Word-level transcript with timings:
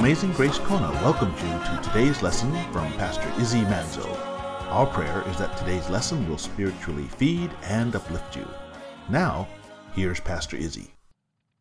Amazing 0.00 0.32
Grace 0.32 0.58
Kona 0.60 0.90
welcomes 1.02 1.38
you 1.42 1.48
to 1.50 1.80
today's 1.82 2.22
lesson 2.22 2.50
from 2.72 2.90
Pastor 2.94 3.30
Izzy 3.38 3.60
Manzo. 3.64 4.08
Our 4.70 4.86
prayer 4.86 5.22
is 5.28 5.36
that 5.36 5.58
today's 5.58 5.90
lesson 5.90 6.26
will 6.26 6.38
spiritually 6.38 7.06
feed 7.18 7.50
and 7.64 7.94
uplift 7.94 8.34
you. 8.34 8.48
Now, 9.10 9.46
here's 9.92 10.18
Pastor 10.18 10.56
Izzy. 10.56 10.94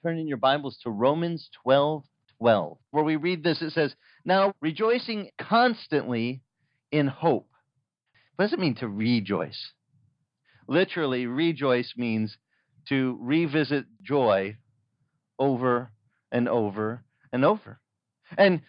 Turn 0.04 0.18
in 0.18 0.26
your 0.26 0.38
Bibles 0.38 0.80
to 0.84 0.90
Romans 0.90 1.50
12 1.64 2.06
12, 2.38 2.78
where 2.92 3.04
we 3.04 3.18
read 3.18 3.44
this. 3.44 3.62
It 3.62 3.74
says, 3.74 3.94
Now 4.24 4.54
rejoicing 4.62 5.32
constantly 5.38 6.42
in 6.94 7.08
hope. 7.08 7.50
What 8.38 8.46
does 8.46 8.54
it 8.54 8.60
mean 8.60 8.76
to 8.76 8.88
rejoice? 8.88 9.74
Literally, 10.66 11.26
rejoice 11.26 11.92
means 11.98 12.38
to 12.88 13.18
revisit 13.20 13.84
joy 14.02 14.56
over 15.38 15.92
and 16.32 16.48
over 16.48 17.04
and 17.34 17.44
over. 17.44 17.82
And 18.38 18.62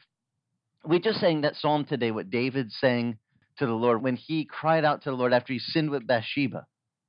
we 0.85 1.01
just 1.01 1.21
sang 1.21 1.43
that 1.43 1.57
psalm 1.57 1.85
today, 1.85 2.11
what 2.11 2.31
David 2.31 2.73
sang 2.73 3.19
to 3.59 3.67
the 3.67 3.73
Lord 3.73 4.03
when 4.03 4.17
he 4.17 4.45
cried 4.45 4.85
out 4.85 5.03
to 5.03 5.11
the 5.11 5.17
Lord 5.17 5.33
after 5.33 5.53
he 5.53 5.59
sinned 5.59 5.91
with 5.91 6.07
Bathsheba. 6.07 6.67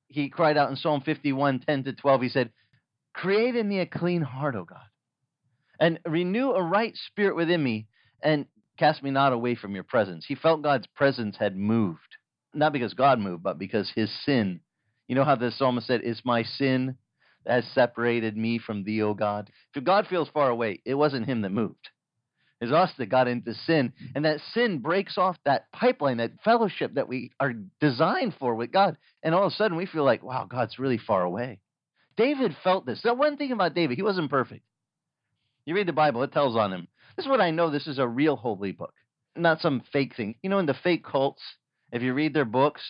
He 0.08 0.30
cried 0.30 0.58
out 0.58 0.70
in 0.70 0.76
Psalm 0.76 1.02
51, 1.02 1.62
10 1.62 1.86
to 1.86 1.94
12. 1.94 2.22
He 2.22 2.30
said, 2.30 2.52
Create 3.14 3.56
in 3.56 3.68
me 3.68 3.80
a 3.80 3.86
clean 3.86 4.22
heart, 4.22 4.56
O 4.56 4.66
God, 4.66 4.80
and 5.80 6.00
renew 6.06 6.52
a 6.52 6.62
right 6.62 6.94
spirit 7.08 7.36
within 7.36 7.64
me, 7.64 7.88
and 8.22 8.46
cast 8.78 9.02
me 9.04 9.12
not 9.12 9.34
away 9.34 9.56
from 9.56 9.74
your 9.74 9.84
presence. 9.84 10.26
He 10.28 10.36
felt 10.36 10.62
God's 10.62 10.88
presence 10.96 11.38
had 11.38 11.56
moved, 11.56 12.00
not 12.54 12.74
because 12.74 12.94
God 12.94 13.20
moved, 13.20 13.44
but 13.44 13.58
because 13.58 13.90
his 13.96 14.12
sin. 14.26 14.60
You 15.08 15.16
know 15.16 15.24
how 15.24 15.36
the 15.36 15.52
psalmist 15.52 15.88
said, 15.88 16.02
It's 16.04 16.26
my 16.26 16.44
sin 16.44 16.96
that 17.46 17.64
has 17.64 17.74
separated 17.74 18.36
me 18.36 18.60
from 18.60 18.84
thee, 18.84 19.02
O 19.02 19.14
God. 19.14 19.50
If 19.76 19.84
God 19.84 20.08
feels 20.08 20.30
far 20.30 20.50
away, 20.50 20.82
it 20.86 20.96
wasn't 20.96 21.26
him 21.26 21.42
that 21.42 21.52
moved. 21.52 21.90
It's 22.62 22.72
us 22.72 22.92
that 23.00 23.10
got 23.10 23.28
into 23.28 23.56
sin. 23.56 23.92
And 24.16 24.24
that 24.26 24.40
sin 24.54 24.80
breaks 24.80 25.18
off 25.18 25.36
that 25.46 25.72
pipeline, 25.72 26.18
that 26.18 26.44
fellowship 26.44 26.94
that 26.94 27.08
we 27.08 27.32
are 27.40 27.54
designed 27.80 28.36
for 28.40 28.54
with 28.54 28.72
God. 28.72 28.98
And 29.24 29.34
all 29.34 29.48
of 29.48 29.52
a 29.52 29.56
sudden 29.56 29.76
we 29.76 29.88
feel 29.88 30.06
like, 30.06 30.24
wow, 30.24 30.46
God's 30.48 30.78
really 30.78 31.00
far 31.00 31.24
away. 31.24 31.60
David 32.18 32.56
felt 32.64 32.86
this. 32.86 33.02
The 33.02 33.16
one 33.16 33.36
thing 33.36 33.52
about 33.52 33.74
David, 33.74 33.98
he 33.98 34.04
wasn't 34.04 34.30
perfect. 34.30 34.64
You 35.66 35.74
read 35.74 35.88
the 35.88 35.94
Bible, 35.94 36.22
it 36.22 36.32
tells 36.32 36.56
on 36.56 36.72
him. 36.72 36.88
This 37.18 37.26
is 37.26 37.30
what 37.30 37.42
I 37.42 37.52
know 37.52 37.70
this 37.70 37.88
is 37.88 38.00
a 38.00 38.08
real 38.08 38.36
holy 38.36 38.72
book, 38.72 38.94
not 39.36 39.60
some 39.60 39.82
fake 39.92 40.16
thing. 40.16 40.36
You 40.44 40.50
know, 40.50 40.60
in 40.60 40.66
the 40.66 40.76
fake 40.84 41.04
cults, 41.04 41.42
if 41.92 42.02
you 42.02 42.14
read 42.14 42.34
their 42.34 42.46
books, 42.46 42.82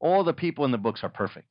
all 0.00 0.24
the 0.24 0.32
people 0.32 0.64
in 0.64 0.70
the 0.70 0.78
books 0.78 1.00
are 1.02 1.08
perfect. 1.10 1.46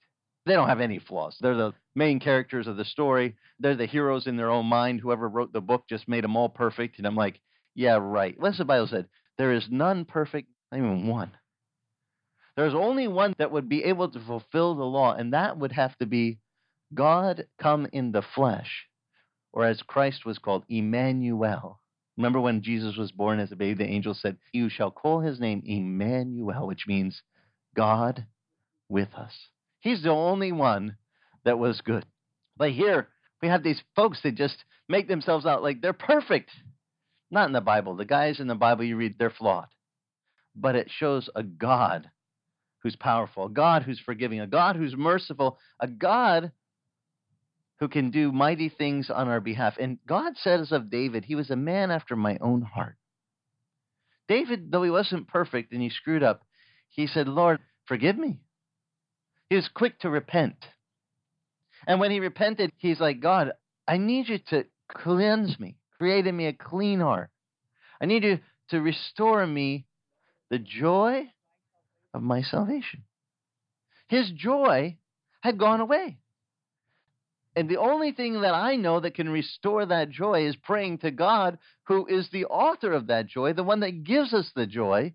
They 0.45 0.53
don't 0.53 0.69
have 0.69 0.81
any 0.81 0.99
flaws. 0.99 1.37
They're 1.39 1.55
the 1.55 1.73
main 1.95 2.19
characters 2.19 2.65
of 2.65 2.77
the 2.77 2.85
story. 2.85 3.35
They're 3.59 3.75
the 3.75 3.85
heroes 3.85 4.25
in 4.25 4.37
their 4.37 4.49
own 4.49 4.65
mind. 4.65 4.99
Whoever 5.01 5.29
wrote 5.29 5.53
the 5.53 5.61
book 5.61 5.83
just 5.87 6.07
made 6.07 6.23
them 6.23 6.35
all 6.35 6.49
perfect. 6.49 6.97
And 6.97 7.05
I'm 7.05 7.15
like, 7.15 7.39
yeah, 7.79 7.97
right. 8.01 8.35
What's 8.37 8.57
the 8.57 8.65
Bible 8.65 8.87
said? 8.87 9.07
There 9.37 9.53
is 9.53 9.65
none 9.69 10.03
perfect, 10.03 10.49
not 10.69 10.79
even 10.79 11.07
one. 11.07 11.31
There's 12.57 12.73
only 12.73 13.07
one 13.07 13.33
that 13.37 13.53
would 13.53 13.69
be 13.69 13.85
able 13.85 14.09
to 14.09 14.19
fulfill 14.19 14.75
the 14.75 14.83
law, 14.83 15.13
and 15.13 15.31
that 15.31 15.57
would 15.57 15.71
have 15.71 15.97
to 15.99 16.05
be 16.05 16.39
God 16.93 17.47
come 17.57 17.87
in 17.93 18.11
the 18.11 18.21
flesh, 18.35 18.85
or 19.53 19.63
as 19.63 19.81
Christ 19.81 20.25
was 20.25 20.39
called, 20.39 20.65
Emmanuel. 20.67 21.79
Remember 22.17 22.41
when 22.41 22.63
Jesus 22.63 22.97
was 22.97 23.13
born 23.13 23.39
as 23.39 23.53
a 23.53 23.55
baby, 23.55 23.85
the 23.85 23.89
angel 23.89 24.13
said, 24.13 24.35
You 24.51 24.67
shall 24.67 24.91
call 24.91 25.21
his 25.21 25.39
name 25.39 25.63
Emmanuel, 25.65 26.67
which 26.67 26.83
means 26.85 27.21
God 27.77 28.25
with 28.89 29.13
us. 29.15 29.31
He's 29.79 30.03
the 30.03 30.09
only 30.09 30.51
one 30.51 30.97
that 31.45 31.57
was 31.57 31.79
good. 31.79 32.05
But 32.57 32.71
here, 32.71 33.07
we 33.41 33.47
have 33.47 33.63
these 33.63 33.81
folks 33.95 34.19
that 34.23 34.35
just 34.35 34.65
make 34.89 35.07
themselves 35.07 35.45
out 35.45 35.63
like 35.63 35.79
they're 35.79 35.93
perfect. 35.93 36.49
Not 37.31 37.47
in 37.47 37.53
the 37.53 37.61
Bible. 37.61 37.95
The 37.95 38.05
guys 38.05 38.39
in 38.39 38.47
the 38.47 38.55
Bible 38.55 38.83
you 38.83 38.95
read, 38.95 39.15
they're 39.17 39.29
flawed. 39.29 39.67
But 40.55 40.75
it 40.75 40.89
shows 40.89 41.29
a 41.35 41.43
God 41.43 42.09
who's 42.81 42.95
powerful, 42.95 43.45
a 43.45 43.49
God 43.49 43.83
who's 43.83 43.99
forgiving, 43.99 44.39
a 44.39 44.47
God 44.47 44.75
who's 44.75 44.95
merciful, 44.95 45.59
a 45.79 45.87
God 45.87 46.51
who 47.79 47.87
can 47.87 48.11
do 48.11 48.31
mighty 48.31 48.69
things 48.69 49.09
on 49.09 49.27
our 49.27 49.39
behalf. 49.39 49.75
And 49.79 49.99
God 50.05 50.33
says 50.37 50.71
of 50.71 50.89
David, 50.89 51.25
he 51.25 51.35
was 51.35 51.49
a 51.49 51.55
man 51.55 51.91
after 51.91 52.15
my 52.15 52.37
own 52.41 52.61
heart. 52.61 52.95
David, 54.27 54.71
though 54.71 54.83
he 54.83 54.91
wasn't 54.91 55.27
perfect 55.27 55.71
and 55.71 55.81
he 55.81 55.89
screwed 55.89 56.23
up, 56.23 56.43
he 56.89 57.07
said, 57.07 57.27
Lord, 57.27 57.59
forgive 57.85 58.17
me. 58.17 58.39
He 59.49 59.55
was 59.55 59.69
quick 59.73 59.99
to 59.99 60.09
repent. 60.09 60.55
And 61.87 61.99
when 61.99 62.11
he 62.11 62.19
repented, 62.19 62.71
he's 62.77 62.99
like, 62.99 63.21
God, 63.21 63.53
I 63.87 63.97
need 63.97 64.29
you 64.29 64.39
to 64.49 64.65
cleanse 64.91 65.59
me, 65.59 65.77
create 65.99 66.25
in 66.25 66.35
me 66.35 66.47
a 66.47 66.53
clean 66.53 67.01
heart. 67.01 67.29
I 68.01 68.05
need 68.05 68.23
you 68.23 68.39
to 68.69 68.81
restore 68.81 69.45
me 69.45 69.85
the 70.49 70.59
joy 70.59 71.29
of 72.13 72.23
my 72.23 72.41
salvation. 72.41 73.03
His 74.07 74.31
joy 74.31 74.97
had 75.41 75.59
gone 75.59 75.81
away. 75.81 76.17
And 77.55 77.67
the 77.67 77.77
only 77.77 78.11
thing 78.13 78.41
that 78.41 78.53
I 78.53 78.75
know 78.75 78.99
that 78.99 79.15
can 79.15 79.29
restore 79.29 79.85
that 79.85 80.09
joy 80.09 80.47
is 80.47 80.55
praying 80.55 80.99
to 80.99 81.11
God, 81.11 81.57
who 81.83 82.05
is 82.07 82.29
the 82.31 82.45
author 82.45 82.93
of 82.93 83.07
that 83.07 83.27
joy, 83.27 83.53
the 83.53 83.63
one 83.63 83.81
that 83.81 84.03
gives 84.03 84.33
us 84.33 84.49
the 84.55 84.65
joy. 84.65 85.13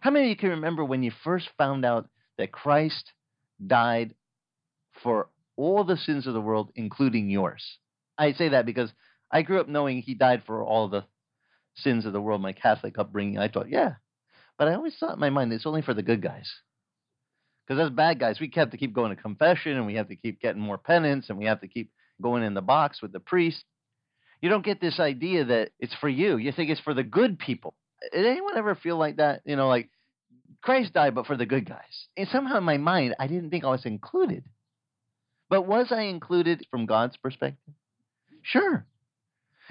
How 0.00 0.10
many 0.10 0.26
of 0.26 0.30
you 0.30 0.36
can 0.36 0.50
remember 0.50 0.84
when 0.84 1.02
you 1.02 1.12
first 1.22 1.48
found 1.58 1.84
out 1.84 2.08
that 2.38 2.52
Christ 2.52 3.12
died 3.64 4.14
for 5.02 5.28
all 5.56 5.84
the 5.84 5.96
sins 5.96 6.26
of 6.26 6.34
the 6.34 6.40
world, 6.40 6.72
including 6.74 7.28
yours? 7.28 7.62
I 8.16 8.32
say 8.32 8.50
that 8.50 8.66
because 8.66 8.90
I 9.32 9.42
grew 9.42 9.60
up 9.60 9.68
knowing 9.68 10.02
he 10.02 10.14
died 10.14 10.42
for 10.46 10.62
all 10.62 10.88
the 10.88 11.04
sins 11.76 12.04
of 12.04 12.12
the 12.12 12.20
world, 12.20 12.42
my 12.42 12.52
Catholic 12.52 12.98
upbringing. 12.98 13.38
I 13.38 13.48
thought, 13.48 13.70
yeah. 13.70 13.94
But 14.58 14.68
I 14.68 14.74
always 14.74 14.94
thought 14.98 15.14
in 15.14 15.20
my 15.20 15.30
mind, 15.30 15.52
it's 15.52 15.66
only 15.66 15.82
for 15.82 15.94
the 15.94 16.02
good 16.02 16.22
guys. 16.22 16.52
Because 17.66 17.86
as 17.86 17.90
bad 17.90 18.18
guys, 18.20 18.38
we 18.40 18.50
have 18.54 18.70
to 18.72 18.76
keep 18.76 18.92
going 18.92 19.14
to 19.14 19.20
confession 19.20 19.76
and 19.76 19.86
we 19.86 19.94
have 19.94 20.08
to 20.08 20.16
keep 20.16 20.40
getting 20.40 20.60
more 20.60 20.78
penance 20.78 21.30
and 21.30 21.38
we 21.38 21.46
have 21.46 21.60
to 21.60 21.68
keep 21.68 21.90
going 22.20 22.42
in 22.42 22.54
the 22.54 22.60
box 22.60 23.00
with 23.00 23.12
the 23.12 23.20
priest. 23.20 23.64
You 24.40 24.50
don't 24.50 24.64
get 24.64 24.80
this 24.80 24.98
idea 25.00 25.44
that 25.46 25.70
it's 25.78 25.94
for 26.00 26.08
you. 26.08 26.36
You 26.36 26.52
think 26.52 26.70
it's 26.70 26.80
for 26.80 26.94
the 26.94 27.04
good 27.04 27.38
people. 27.38 27.74
Did 28.12 28.26
anyone 28.26 28.58
ever 28.58 28.74
feel 28.74 28.98
like 28.98 29.16
that? 29.16 29.42
You 29.44 29.56
know, 29.56 29.68
like 29.68 29.88
Christ 30.60 30.92
died, 30.92 31.14
but 31.14 31.26
for 31.26 31.36
the 31.36 31.46
good 31.46 31.68
guys. 31.68 32.08
And 32.16 32.28
somehow 32.28 32.58
in 32.58 32.64
my 32.64 32.76
mind, 32.76 33.14
I 33.18 33.28
didn't 33.28 33.50
think 33.50 33.64
I 33.64 33.70
was 33.70 33.86
included. 33.86 34.44
But 35.48 35.66
was 35.66 35.92
I 35.92 36.02
included 36.02 36.66
from 36.70 36.86
God's 36.86 37.16
perspective? 37.16 37.74
Sure. 38.42 38.84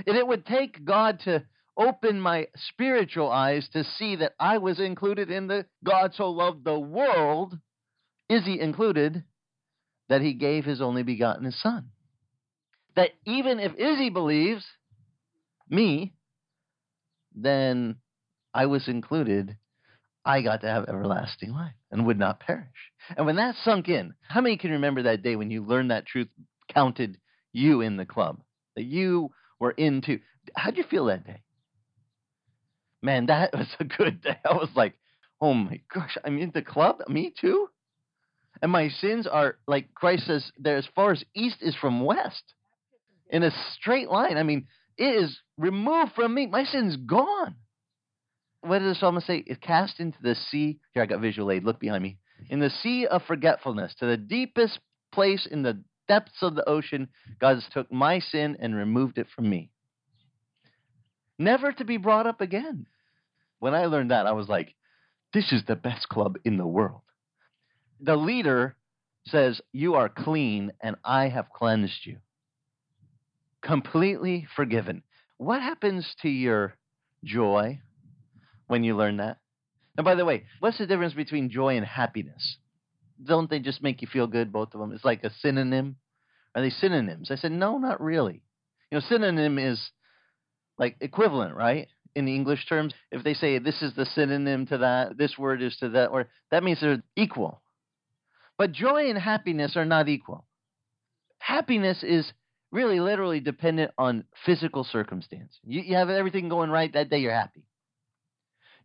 And 0.05 0.17
it 0.17 0.27
would 0.27 0.45
take 0.45 0.83
God 0.85 1.19
to 1.25 1.45
open 1.77 2.19
my 2.19 2.47
spiritual 2.55 3.31
eyes 3.31 3.67
to 3.73 3.83
see 3.83 4.17
that 4.17 4.33
I 4.39 4.57
was 4.57 4.79
included 4.79 5.31
in 5.31 5.47
the 5.47 5.65
God 5.83 6.13
so 6.15 6.29
loved 6.29 6.63
the 6.63 6.79
world 6.79 7.57
Is 8.29 8.45
he 8.45 8.59
included, 8.59 9.23
that 10.09 10.21
he 10.21 10.33
gave 10.33 10.65
his 10.65 10.81
only 10.81 11.03
begotten 11.03 11.51
son. 11.51 11.89
That 12.95 13.11
even 13.25 13.59
if 13.59 13.73
Izzy 13.75 14.09
believes 14.09 14.65
me, 15.69 16.13
then 17.35 17.97
I 18.53 18.65
was 18.67 18.87
included. 18.87 19.57
I 20.23 20.41
got 20.41 20.61
to 20.61 20.67
have 20.67 20.87
everlasting 20.87 21.51
life 21.51 21.73
and 21.91 22.05
would 22.05 22.19
not 22.19 22.39
perish. 22.39 22.67
And 23.17 23.25
when 23.25 23.37
that 23.37 23.55
sunk 23.63 23.89
in, 23.89 24.13
how 24.27 24.41
many 24.41 24.57
can 24.57 24.71
remember 24.71 25.03
that 25.03 25.23
day 25.23 25.35
when 25.35 25.51
you 25.51 25.65
learned 25.65 25.91
that 25.91 26.05
truth 26.05 26.27
counted 26.73 27.17
you 27.53 27.81
in 27.81 27.97
the 27.97 28.05
club? 28.05 28.41
That 28.75 28.83
you 28.85 29.31
were 29.61 29.71
into. 29.71 30.19
How'd 30.55 30.75
you 30.75 30.83
feel 30.83 31.05
that 31.05 31.25
day? 31.25 31.43
Man, 33.01 33.27
that 33.27 33.53
was 33.57 33.67
a 33.79 33.85
good 33.85 34.21
day. 34.21 34.37
I 34.43 34.53
was 34.53 34.69
like, 34.75 34.95
oh 35.39 35.53
my 35.53 35.79
gosh, 35.93 36.17
I'm 36.25 36.37
in 36.37 36.51
the 36.53 36.61
club? 36.61 37.03
Me 37.07 37.33
too? 37.39 37.69
And 38.61 38.71
my 38.71 38.89
sins 38.89 39.25
are, 39.25 39.57
like 39.67 39.93
Christ 39.93 40.27
says, 40.27 40.51
they're 40.57 40.77
as 40.77 40.87
far 40.93 41.11
as 41.11 41.23
east 41.33 41.57
is 41.61 41.75
from 41.75 42.03
west 42.03 42.43
in 43.29 43.43
a 43.43 43.51
straight 43.75 44.09
line. 44.09 44.37
I 44.37 44.43
mean, 44.43 44.67
it 44.97 45.23
is 45.23 45.39
removed 45.57 46.11
from 46.15 46.33
me. 46.33 46.47
My 46.47 46.65
sin's 46.65 46.97
gone. 46.97 47.55
What 48.61 48.79
does 48.79 48.95
the 48.95 48.99
psalmist 48.99 49.25
say? 49.25 49.43
It's 49.47 49.59
cast 49.59 49.99
into 49.99 50.17
the 50.21 50.35
sea. 50.35 50.79
Here, 50.93 51.01
I 51.01 51.07
got 51.07 51.21
visual 51.21 51.49
aid. 51.49 51.63
Look 51.63 51.79
behind 51.79 52.03
me. 52.03 52.17
In 52.49 52.59
the 52.59 52.69
sea 52.69 53.07
of 53.07 53.23
forgetfulness, 53.23 53.95
to 53.99 54.05
the 54.05 54.17
deepest 54.17 54.79
place 55.11 55.47
in 55.49 55.63
the 55.63 55.83
depths 56.07 56.41
of 56.41 56.55
the 56.55 56.67
ocean, 56.67 57.09
God 57.39 57.55
has 57.55 57.65
took 57.71 57.91
my 57.91 58.19
sin 58.19 58.57
and 58.59 58.75
removed 58.75 59.17
it 59.17 59.27
from 59.35 59.49
me. 59.49 59.71
Never 61.37 61.71
to 61.71 61.85
be 61.85 61.97
brought 61.97 62.27
up 62.27 62.41
again. 62.41 62.87
When 63.59 63.73
I 63.73 63.85
learned 63.85 64.11
that, 64.11 64.27
I 64.27 64.31
was 64.31 64.47
like, 64.47 64.75
this 65.33 65.51
is 65.51 65.63
the 65.67 65.75
best 65.75 66.09
club 66.09 66.37
in 66.43 66.57
the 66.57 66.67
world 66.67 67.01
the 68.01 68.15
leader 68.15 68.75
says, 69.27 69.61
You 69.71 69.95
are 69.95 70.09
clean 70.09 70.71
and 70.81 70.95
I 71.05 71.29
have 71.29 71.51
cleansed 71.51 72.05
you. 72.05 72.17
Completely 73.61 74.47
forgiven. 74.55 75.03
What 75.37 75.61
happens 75.61 76.15
to 76.23 76.29
your 76.29 76.75
joy 77.23 77.79
when 78.67 78.83
you 78.83 78.95
learn 78.95 79.17
that? 79.17 79.37
And 79.97 80.05
by 80.05 80.15
the 80.15 80.25
way, 80.25 80.45
what's 80.59 80.79
the 80.79 80.87
difference 80.87 81.13
between 81.13 81.49
joy 81.49 81.77
and 81.77 81.85
happiness? 81.85 82.57
Don't 83.23 83.49
they 83.49 83.59
just 83.59 83.83
make 83.83 84.01
you 84.01 84.07
feel 84.07 84.27
good, 84.27 84.51
both 84.51 84.73
of 84.73 84.79
them? 84.79 84.91
It's 84.91 85.05
like 85.05 85.23
a 85.23 85.31
synonym. 85.41 85.97
Are 86.55 86.61
they 86.61 86.69
synonyms? 86.69 87.31
I 87.31 87.35
said, 87.35 87.51
No, 87.51 87.77
not 87.77 88.01
really. 88.01 88.41
You 88.91 88.97
know, 88.97 89.05
synonym 89.07 89.57
is 89.57 89.79
like 90.77 90.97
equivalent, 90.99 91.55
right? 91.55 91.87
In 92.15 92.27
English 92.27 92.67
terms, 92.67 92.93
if 93.11 93.23
they 93.23 93.33
say 93.33 93.57
this 93.57 93.81
is 93.81 93.93
the 93.95 94.05
synonym 94.05 94.65
to 94.67 94.79
that, 94.79 95.17
this 95.17 95.37
word 95.37 95.61
is 95.61 95.77
to 95.77 95.89
that, 95.89 96.07
or 96.07 96.27
that 96.49 96.63
means 96.63 96.81
they're 96.81 97.03
equal. 97.15 97.61
But 98.57 98.73
joy 98.73 99.09
and 99.09 99.17
happiness 99.17 99.77
are 99.77 99.85
not 99.85 100.09
equal. 100.09 100.45
Happiness 101.39 102.03
is 102.03 102.31
really 102.71 102.99
literally 102.99 103.39
dependent 103.39 103.91
on 103.97 104.25
physical 104.45 104.83
circumstance. 104.83 105.57
You, 105.63 105.81
you 105.81 105.95
have 105.95 106.09
everything 106.09 106.49
going 106.49 106.69
right 106.69 106.91
that 106.93 107.09
day, 107.09 107.19
you're 107.19 107.33
happy. 107.33 107.63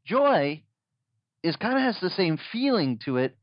Joy 0.04 0.62
is 1.42 1.56
kind 1.56 1.74
of 1.76 1.82
has 1.82 1.98
the 2.00 2.10
same 2.10 2.38
feeling 2.52 3.00
to 3.04 3.18
it, 3.18 3.36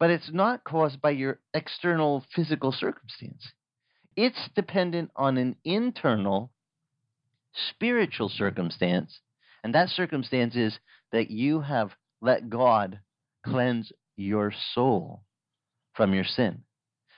but 0.00 0.10
it's 0.10 0.30
not 0.32 0.64
caused 0.64 1.00
by 1.00 1.10
your 1.10 1.38
external 1.52 2.24
physical 2.34 2.72
circumstance. 2.72 3.52
It's 4.16 4.48
dependent 4.56 5.10
on 5.14 5.36
an 5.36 5.56
internal 5.62 6.50
spiritual 7.70 8.30
circumstance, 8.30 9.20
and 9.62 9.74
that 9.74 9.90
circumstance 9.90 10.56
is 10.56 10.78
that 11.12 11.30
you 11.30 11.60
have 11.60 11.90
let 12.22 12.48
God 12.48 13.00
cleanse 13.44 13.92
your 14.16 14.52
soul 14.74 15.22
from 15.94 16.14
your 16.14 16.24
sin. 16.24 16.62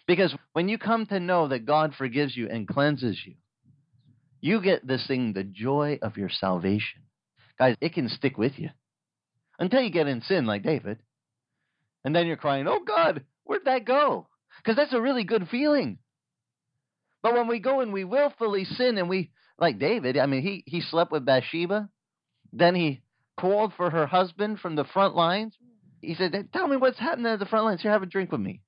Because 0.06 0.34
when 0.52 0.68
you 0.68 0.76
come 0.76 1.06
to 1.06 1.20
know 1.20 1.48
that 1.48 1.64
God 1.64 1.94
forgives 1.96 2.36
you 2.36 2.48
and 2.48 2.66
cleanses 2.66 3.18
you, 3.24 3.34
you 4.40 4.60
get 4.60 4.86
this 4.86 5.06
thing, 5.06 5.32
the 5.32 5.44
joy 5.44 6.00
of 6.02 6.16
your 6.16 6.30
salvation. 6.30 7.02
Guys, 7.58 7.76
it 7.80 7.94
can 7.94 8.08
stick 8.08 8.36
with 8.36 8.58
you 8.58 8.70
until 9.60 9.82
you 9.82 9.90
get 9.90 10.08
in 10.08 10.20
sin 10.22 10.46
like 10.46 10.64
David. 10.64 10.98
And 12.04 12.14
then 12.14 12.26
you're 12.26 12.36
crying, 12.36 12.66
oh 12.68 12.80
God, 12.86 13.24
where'd 13.44 13.64
that 13.64 13.84
go? 13.84 14.28
Because 14.58 14.76
that's 14.76 14.92
a 14.92 15.00
really 15.00 15.24
good 15.24 15.48
feeling. 15.48 15.98
But 17.22 17.34
when 17.34 17.46
we 17.46 17.60
go 17.60 17.80
and 17.80 17.92
we 17.92 18.04
willfully 18.04 18.64
sin 18.64 18.98
and 18.98 19.08
we, 19.08 19.30
like 19.58 19.78
David, 19.78 20.18
I 20.18 20.26
mean, 20.26 20.42
he, 20.42 20.64
he 20.66 20.80
slept 20.80 21.12
with 21.12 21.24
Bathsheba. 21.24 21.88
Then 22.52 22.74
he 22.74 23.02
called 23.38 23.72
for 23.76 23.90
her 23.90 24.06
husband 24.06 24.58
from 24.58 24.74
the 24.74 24.84
front 24.84 25.14
lines. 25.14 25.56
He 26.00 26.14
said, 26.14 26.48
Tell 26.52 26.66
me 26.66 26.76
what's 26.76 26.98
happening 26.98 27.26
at 27.32 27.38
the 27.38 27.46
front 27.46 27.64
lines. 27.64 27.80
Here, 27.80 27.92
have 27.92 28.02
a 28.02 28.06
drink 28.06 28.32
with 28.32 28.40
me. 28.40 28.60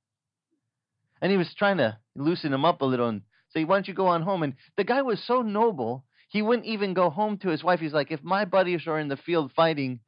And 1.20 1.32
he 1.32 1.36
was 1.38 1.52
trying 1.58 1.78
to 1.78 1.98
loosen 2.14 2.52
him 2.52 2.64
up 2.64 2.80
a 2.80 2.84
little 2.84 3.08
and 3.08 3.22
say, 3.50 3.64
Why 3.64 3.76
don't 3.76 3.88
you 3.88 3.94
go 3.94 4.06
on 4.06 4.22
home? 4.22 4.44
And 4.44 4.54
the 4.76 4.84
guy 4.84 5.02
was 5.02 5.22
so 5.26 5.42
noble, 5.42 6.04
he 6.28 6.42
wouldn't 6.42 6.66
even 6.66 6.94
go 6.94 7.10
home 7.10 7.38
to 7.38 7.48
his 7.48 7.64
wife. 7.64 7.80
He's 7.80 7.92
like, 7.92 8.12
If 8.12 8.22
my 8.22 8.44
buddies 8.44 8.86
are 8.86 8.98
in 8.98 9.08
the 9.08 9.16
field 9.16 9.52
fighting, 9.56 10.00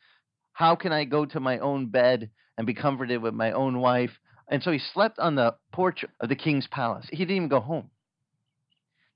how 0.56 0.74
can 0.74 0.90
I 0.90 1.04
go 1.04 1.26
to 1.26 1.38
my 1.38 1.58
own 1.58 1.88
bed 1.88 2.30
and 2.56 2.66
be 2.66 2.72
comforted 2.72 3.20
with 3.20 3.34
my 3.34 3.52
own 3.52 3.78
wife? 3.78 4.18
And 4.48 4.62
so 4.62 4.72
he 4.72 4.78
slept 4.78 5.18
on 5.18 5.34
the 5.34 5.54
porch 5.70 6.02
of 6.18 6.30
the 6.30 6.34
king's 6.34 6.66
palace. 6.66 7.06
He 7.10 7.18
didn't 7.18 7.36
even 7.36 7.48
go 7.48 7.60
home. 7.60 7.90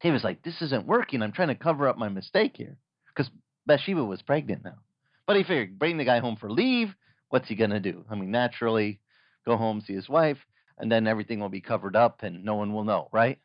He 0.02 0.10
was 0.10 0.22
like, 0.22 0.42
This 0.42 0.60
isn't 0.60 0.86
working. 0.86 1.22
I'm 1.22 1.32
trying 1.32 1.48
to 1.48 1.54
cover 1.54 1.88
up 1.88 1.96
my 1.96 2.10
mistake 2.10 2.58
here. 2.58 2.76
Because 3.06 3.30
Bathsheba 3.64 4.04
was 4.04 4.20
pregnant 4.20 4.64
now. 4.64 4.80
But 5.26 5.36
he 5.36 5.42
figured, 5.42 5.78
bring 5.78 5.96
the 5.96 6.04
guy 6.04 6.18
home 6.18 6.36
for 6.36 6.50
leave. 6.50 6.94
What's 7.30 7.48
he 7.48 7.54
going 7.54 7.70
to 7.70 7.80
do? 7.80 8.04
I 8.10 8.16
mean, 8.16 8.30
naturally, 8.30 9.00
go 9.46 9.56
home, 9.56 9.80
see 9.80 9.94
his 9.94 10.10
wife, 10.10 10.44
and 10.76 10.92
then 10.92 11.06
everything 11.06 11.40
will 11.40 11.48
be 11.48 11.62
covered 11.62 11.96
up 11.96 12.22
and 12.22 12.44
no 12.44 12.56
one 12.56 12.74
will 12.74 12.84
know, 12.84 13.08
right? 13.12 13.38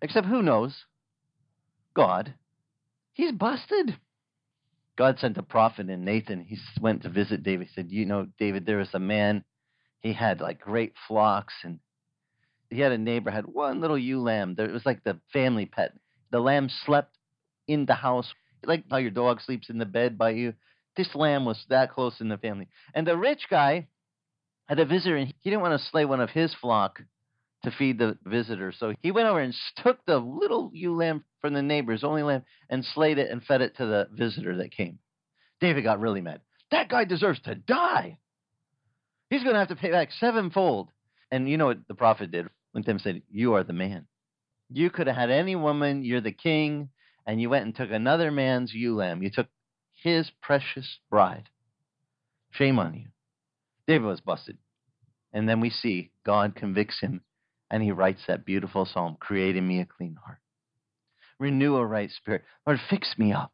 Except 0.00 0.28
who 0.28 0.42
knows? 0.42 0.84
God. 1.92 2.34
He's 3.14 3.32
busted. 3.32 3.96
God 4.96 5.18
sent 5.18 5.38
a 5.38 5.42
prophet 5.42 5.90
in 5.90 6.04
Nathan. 6.04 6.40
He 6.40 6.58
went 6.80 7.02
to 7.02 7.08
visit 7.08 7.42
David. 7.42 7.68
He 7.68 7.72
said, 7.74 7.90
You 7.90 8.06
know, 8.06 8.26
David, 8.38 8.64
there 8.66 8.78
was 8.78 8.94
a 8.94 8.98
man. 8.98 9.44
He 10.00 10.12
had 10.12 10.40
like 10.40 10.60
great 10.60 10.92
flocks 11.08 11.54
and 11.64 11.80
he 12.70 12.80
had 12.80 12.92
a 12.92 12.98
neighbor 12.98 13.30
had 13.30 13.46
one 13.46 13.80
little 13.80 13.98
ewe 13.98 14.20
lamb. 14.20 14.56
It 14.58 14.72
was 14.72 14.86
like 14.86 15.04
the 15.04 15.20
family 15.32 15.66
pet. 15.66 15.92
The 16.30 16.40
lamb 16.40 16.68
slept 16.84 17.16
in 17.68 17.86
the 17.86 17.94
house, 17.94 18.32
like 18.64 18.84
how 18.90 18.96
your 18.96 19.10
dog 19.10 19.40
sleeps 19.40 19.70
in 19.70 19.78
the 19.78 19.86
bed 19.86 20.18
by 20.18 20.30
you. 20.30 20.54
This 20.96 21.14
lamb 21.14 21.44
was 21.44 21.64
that 21.68 21.92
close 21.92 22.20
in 22.20 22.28
the 22.28 22.38
family. 22.38 22.68
And 22.94 23.06
the 23.06 23.16
rich 23.16 23.46
guy 23.48 23.88
had 24.66 24.78
a 24.78 24.84
visitor, 24.84 25.16
and 25.16 25.28
he 25.28 25.50
didn't 25.50 25.62
want 25.62 25.78
to 25.78 25.86
slay 25.86 26.04
one 26.04 26.20
of 26.20 26.30
his 26.30 26.54
flock 26.54 27.00
to 27.64 27.70
feed 27.70 27.98
the 27.98 28.16
visitor. 28.24 28.72
So 28.72 28.94
he 29.00 29.10
went 29.10 29.28
over 29.28 29.40
and 29.40 29.54
took 29.82 30.04
the 30.06 30.18
little 30.18 30.70
ewe 30.72 30.94
lamb 30.94 31.24
from 31.40 31.54
the 31.54 31.62
neighbor's 31.62 32.04
only 32.04 32.22
lamb 32.22 32.44
and 32.70 32.84
slayed 32.84 33.18
it 33.18 33.30
and 33.30 33.42
fed 33.42 33.60
it 33.60 33.76
to 33.76 33.86
the 33.86 34.08
visitor 34.12 34.56
that 34.58 34.72
came. 34.72 34.98
David 35.60 35.84
got 35.84 36.00
really 36.00 36.20
mad. 36.20 36.40
That 36.70 36.88
guy 36.88 37.04
deserves 37.04 37.40
to 37.42 37.54
die. 37.54 38.18
He's 39.30 39.42
going 39.42 39.54
to 39.54 39.58
have 39.58 39.68
to 39.68 39.76
pay 39.76 39.90
back 39.90 40.10
sevenfold. 40.12 40.90
And 41.30 41.48
you 41.48 41.56
know 41.56 41.66
what 41.66 41.88
the 41.88 41.94
prophet 41.94 42.30
did? 42.30 42.48
Went 42.72 42.86
to 42.86 42.90
him 42.90 42.96
and 42.96 43.02
said, 43.02 43.22
You 43.30 43.54
are 43.54 43.64
the 43.64 43.72
man. 43.72 44.06
You 44.70 44.90
could 44.90 45.06
have 45.06 45.16
had 45.16 45.30
any 45.30 45.56
woman, 45.56 46.04
you're 46.04 46.20
the 46.20 46.32
king, 46.32 46.88
and 47.26 47.40
you 47.40 47.50
went 47.50 47.64
and 47.64 47.74
took 47.74 47.90
another 47.90 48.30
man's 48.30 48.72
ewe 48.72 48.96
lamb. 48.96 49.22
You 49.22 49.30
took 49.30 49.48
his 50.02 50.30
precious 50.42 50.98
bride. 51.10 51.48
Shame 52.52 52.78
on 52.78 52.94
you. 52.94 53.06
David 53.86 54.06
was 54.06 54.20
busted. 54.20 54.58
And 55.32 55.48
then 55.48 55.60
we 55.60 55.70
see 55.70 56.10
God 56.24 56.54
convicts 56.54 57.00
him 57.00 57.22
and 57.74 57.82
he 57.82 57.92
writes 57.92 58.22
that 58.26 58.46
beautiful 58.46 58.86
psalm 58.86 59.16
Create 59.20 59.56
in 59.56 59.66
me 59.66 59.80
a 59.80 59.86
clean 59.86 60.16
heart. 60.24 60.38
Renew 61.38 61.76
a 61.76 61.84
right 61.84 62.10
spirit. 62.10 62.42
Lord, 62.66 62.80
fix 62.88 63.14
me 63.18 63.32
up. 63.32 63.52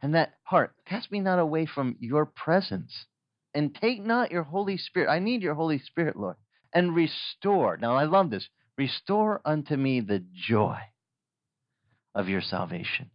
And 0.00 0.14
that 0.14 0.34
heart, 0.44 0.74
cast 0.86 1.12
me 1.12 1.20
not 1.20 1.38
away 1.38 1.66
from 1.66 1.96
your 2.00 2.24
presence. 2.24 3.06
And 3.52 3.74
take 3.74 4.02
not 4.02 4.30
your 4.30 4.44
Holy 4.44 4.78
Spirit. 4.78 5.10
I 5.10 5.18
need 5.18 5.42
your 5.42 5.54
Holy 5.54 5.78
Spirit, 5.78 6.16
Lord 6.16 6.36
and 6.72 6.94
restore. 6.94 7.76
Now, 7.76 7.96
I 7.96 8.04
love 8.04 8.30
this. 8.30 8.48
Restore 8.76 9.40
unto 9.44 9.76
me 9.76 10.00
the 10.00 10.24
joy 10.48 10.78
of 12.14 12.28
your 12.28 12.40
salvation. 12.40 13.10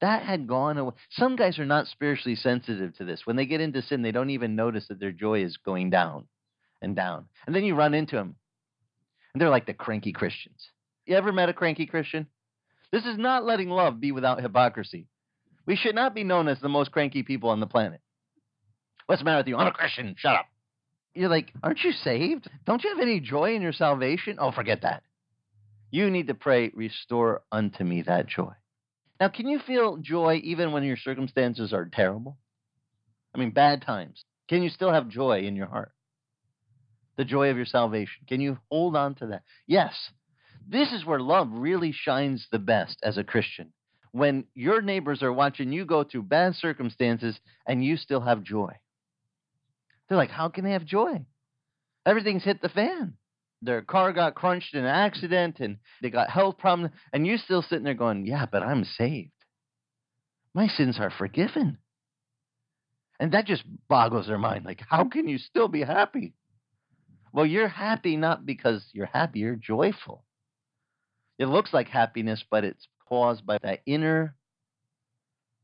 That 0.00 0.22
had 0.22 0.48
gone 0.48 0.78
away. 0.78 0.94
Some 1.10 1.36
guys 1.36 1.58
are 1.58 1.66
not 1.66 1.86
spiritually 1.86 2.36
sensitive 2.36 2.96
to 2.96 3.04
this. 3.04 3.22
When 3.24 3.36
they 3.36 3.46
get 3.46 3.60
into 3.60 3.82
sin, 3.82 4.02
they 4.02 4.12
don't 4.12 4.30
even 4.30 4.56
notice 4.56 4.88
that 4.88 4.98
their 4.98 5.12
joy 5.12 5.44
is 5.44 5.56
going 5.58 5.90
down 5.90 6.26
and 6.80 6.96
down. 6.96 7.26
And 7.46 7.54
then 7.54 7.64
you 7.64 7.74
run 7.74 7.94
into 7.94 8.16
them, 8.16 8.36
and 9.32 9.40
they're 9.40 9.50
like 9.50 9.66
the 9.66 9.74
cranky 9.74 10.12
Christians. 10.12 10.68
You 11.06 11.16
ever 11.16 11.32
met 11.32 11.48
a 11.48 11.54
cranky 11.54 11.86
Christian? 11.86 12.26
This 12.92 13.04
is 13.04 13.16
not 13.16 13.44
letting 13.44 13.70
love 13.70 14.00
be 14.00 14.12
without 14.12 14.42
hypocrisy. 14.42 15.06
We 15.66 15.76
should 15.76 15.94
not 15.94 16.14
be 16.14 16.24
known 16.24 16.48
as 16.48 16.60
the 16.60 16.68
most 16.68 16.92
cranky 16.92 17.22
people 17.22 17.50
on 17.50 17.60
the 17.60 17.66
planet. 17.66 18.00
What's 19.06 19.20
the 19.20 19.24
matter 19.24 19.38
with 19.38 19.48
you? 19.48 19.56
I'm 19.56 19.68
a 19.68 19.72
Christian. 19.72 20.14
Shut 20.18 20.34
up. 20.34 20.46
You're 21.14 21.28
like, 21.28 21.52
aren't 21.62 21.82
you 21.82 21.92
saved? 21.92 22.48
Don't 22.66 22.82
you 22.82 22.90
have 22.90 23.00
any 23.00 23.20
joy 23.20 23.54
in 23.54 23.62
your 23.62 23.72
salvation? 23.72 24.36
Oh, 24.38 24.52
forget 24.52 24.82
that. 24.82 25.02
You 25.90 26.10
need 26.10 26.28
to 26.28 26.34
pray, 26.34 26.70
restore 26.74 27.42
unto 27.52 27.84
me 27.84 28.02
that 28.02 28.26
joy. 28.26 28.52
Now, 29.20 29.28
can 29.28 29.46
you 29.46 29.60
feel 29.66 29.98
joy 29.98 30.40
even 30.42 30.72
when 30.72 30.82
your 30.82 30.96
circumstances 30.96 31.72
are 31.72 31.84
terrible? 31.84 32.38
I 33.34 33.38
mean, 33.38 33.50
bad 33.50 33.82
times. 33.82 34.24
Can 34.48 34.62
you 34.62 34.70
still 34.70 34.92
have 34.92 35.08
joy 35.08 35.40
in 35.40 35.54
your 35.54 35.66
heart? 35.66 35.92
The 37.16 37.24
joy 37.24 37.50
of 37.50 37.56
your 37.56 37.66
salvation. 37.66 38.24
Can 38.26 38.40
you 38.40 38.58
hold 38.70 38.96
on 38.96 39.14
to 39.16 39.26
that? 39.28 39.42
Yes. 39.66 39.94
This 40.68 40.92
is 40.92 41.04
where 41.04 41.20
love 41.20 41.48
really 41.52 41.92
shines 41.92 42.46
the 42.50 42.58
best 42.58 42.98
as 43.02 43.18
a 43.18 43.24
Christian. 43.24 43.72
When 44.12 44.44
your 44.54 44.80
neighbors 44.80 45.22
are 45.22 45.32
watching 45.32 45.72
you 45.72 45.84
go 45.84 46.04
through 46.04 46.24
bad 46.24 46.54
circumstances 46.54 47.38
and 47.66 47.84
you 47.84 47.96
still 47.96 48.20
have 48.20 48.42
joy. 48.42 48.72
They're 50.08 50.18
like, 50.18 50.30
how 50.30 50.48
can 50.48 50.64
they 50.64 50.72
have 50.72 50.84
joy? 50.84 51.24
Everything's 52.04 52.44
hit 52.44 52.60
the 52.60 52.68
fan. 52.68 53.14
Their 53.62 53.80
car 53.80 54.12
got 54.12 54.34
crunched 54.34 54.74
in 54.74 54.80
an 54.80 54.86
accident 54.86 55.60
and 55.60 55.78
they 56.02 56.10
got 56.10 56.28
health 56.28 56.58
problems, 56.58 56.92
and 57.12 57.26
you're 57.26 57.38
still 57.38 57.62
sitting 57.62 57.84
there 57.84 57.94
going, 57.94 58.26
yeah, 58.26 58.44
but 58.50 58.62
I'm 58.62 58.84
saved. 58.84 59.30
My 60.52 60.66
sins 60.66 60.98
are 60.98 61.12
forgiven. 61.16 61.78
And 63.20 63.32
that 63.32 63.46
just 63.46 63.62
boggles 63.88 64.26
their 64.26 64.38
mind. 64.38 64.64
Like, 64.64 64.80
how 64.86 65.04
can 65.04 65.28
you 65.28 65.38
still 65.38 65.68
be 65.68 65.82
happy? 65.82 66.34
Well, 67.32 67.46
you're 67.46 67.68
happy 67.68 68.16
not 68.16 68.44
because 68.44 68.84
you're 68.92 69.06
happy, 69.06 69.40
you're 69.40 69.56
joyful. 69.56 70.24
It 71.38 71.46
looks 71.46 71.72
like 71.72 71.88
happiness, 71.88 72.44
but 72.50 72.64
it's 72.64 72.86
caused 73.08 73.46
by 73.46 73.58
that 73.62 73.80
inner 73.86 74.34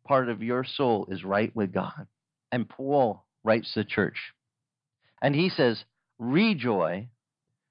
part 0.06 0.30
of 0.30 0.42
your 0.42 0.64
soul 0.64 1.06
is 1.10 1.22
right 1.22 1.54
with 1.54 1.72
God. 1.72 2.06
And 2.50 2.68
Paul 2.68 3.24
writes 3.44 3.72
the 3.74 3.84
church 3.84 4.16
and 5.20 5.34
he 5.34 5.50
says, 5.50 5.84
rejoy, 6.18 7.08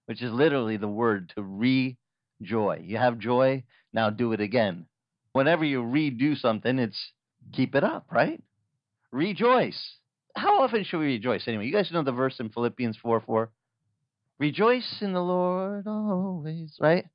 which 0.06 0.22
is 0.22 0.32
literally 0.32 0.77
the 0.77 0.88
word 0.88 1.34
to 1.36 1.42
rejoy. 1.42 2.82
You 2.84 2.98
have 2.98 3.18
joy, 3.18 3.63
now 3.92 4.12
do 4.12 4.34
it 4.34 4.39
again. 4.39 4.86
Whenever 5.34 5.66
you 5.66 5.82
redo 5.82 6.38
something, 6.38 6.77
it's 6.77 7.12
keep 7.54 7.75
it 7.75 7.84
up, 7.84 8.08
right? 8.12 8.42
Rejoice. 9.12 9.96
How 10.36 10.62
often 10.62 10.84
should 10.84 11.00
we 11.00 11.06
rejoice 11.06 11.48
anyway? 11.48 11.66
You 11.66 11.74
guys 11.74 11.92
know 11.92 12.04
the 12.04 12.12
verse 12.12 12.39
in 12.39 12.50
Philippians 12.50 12.98
4 12.98 13.22
4? 13.22 13.50
Rejoice 14.39 14.98
in 15.01 15.13
the 15.13 15.22
Lord 15.22 15.88
always, 15.88 16.77
right? 16.79 17.06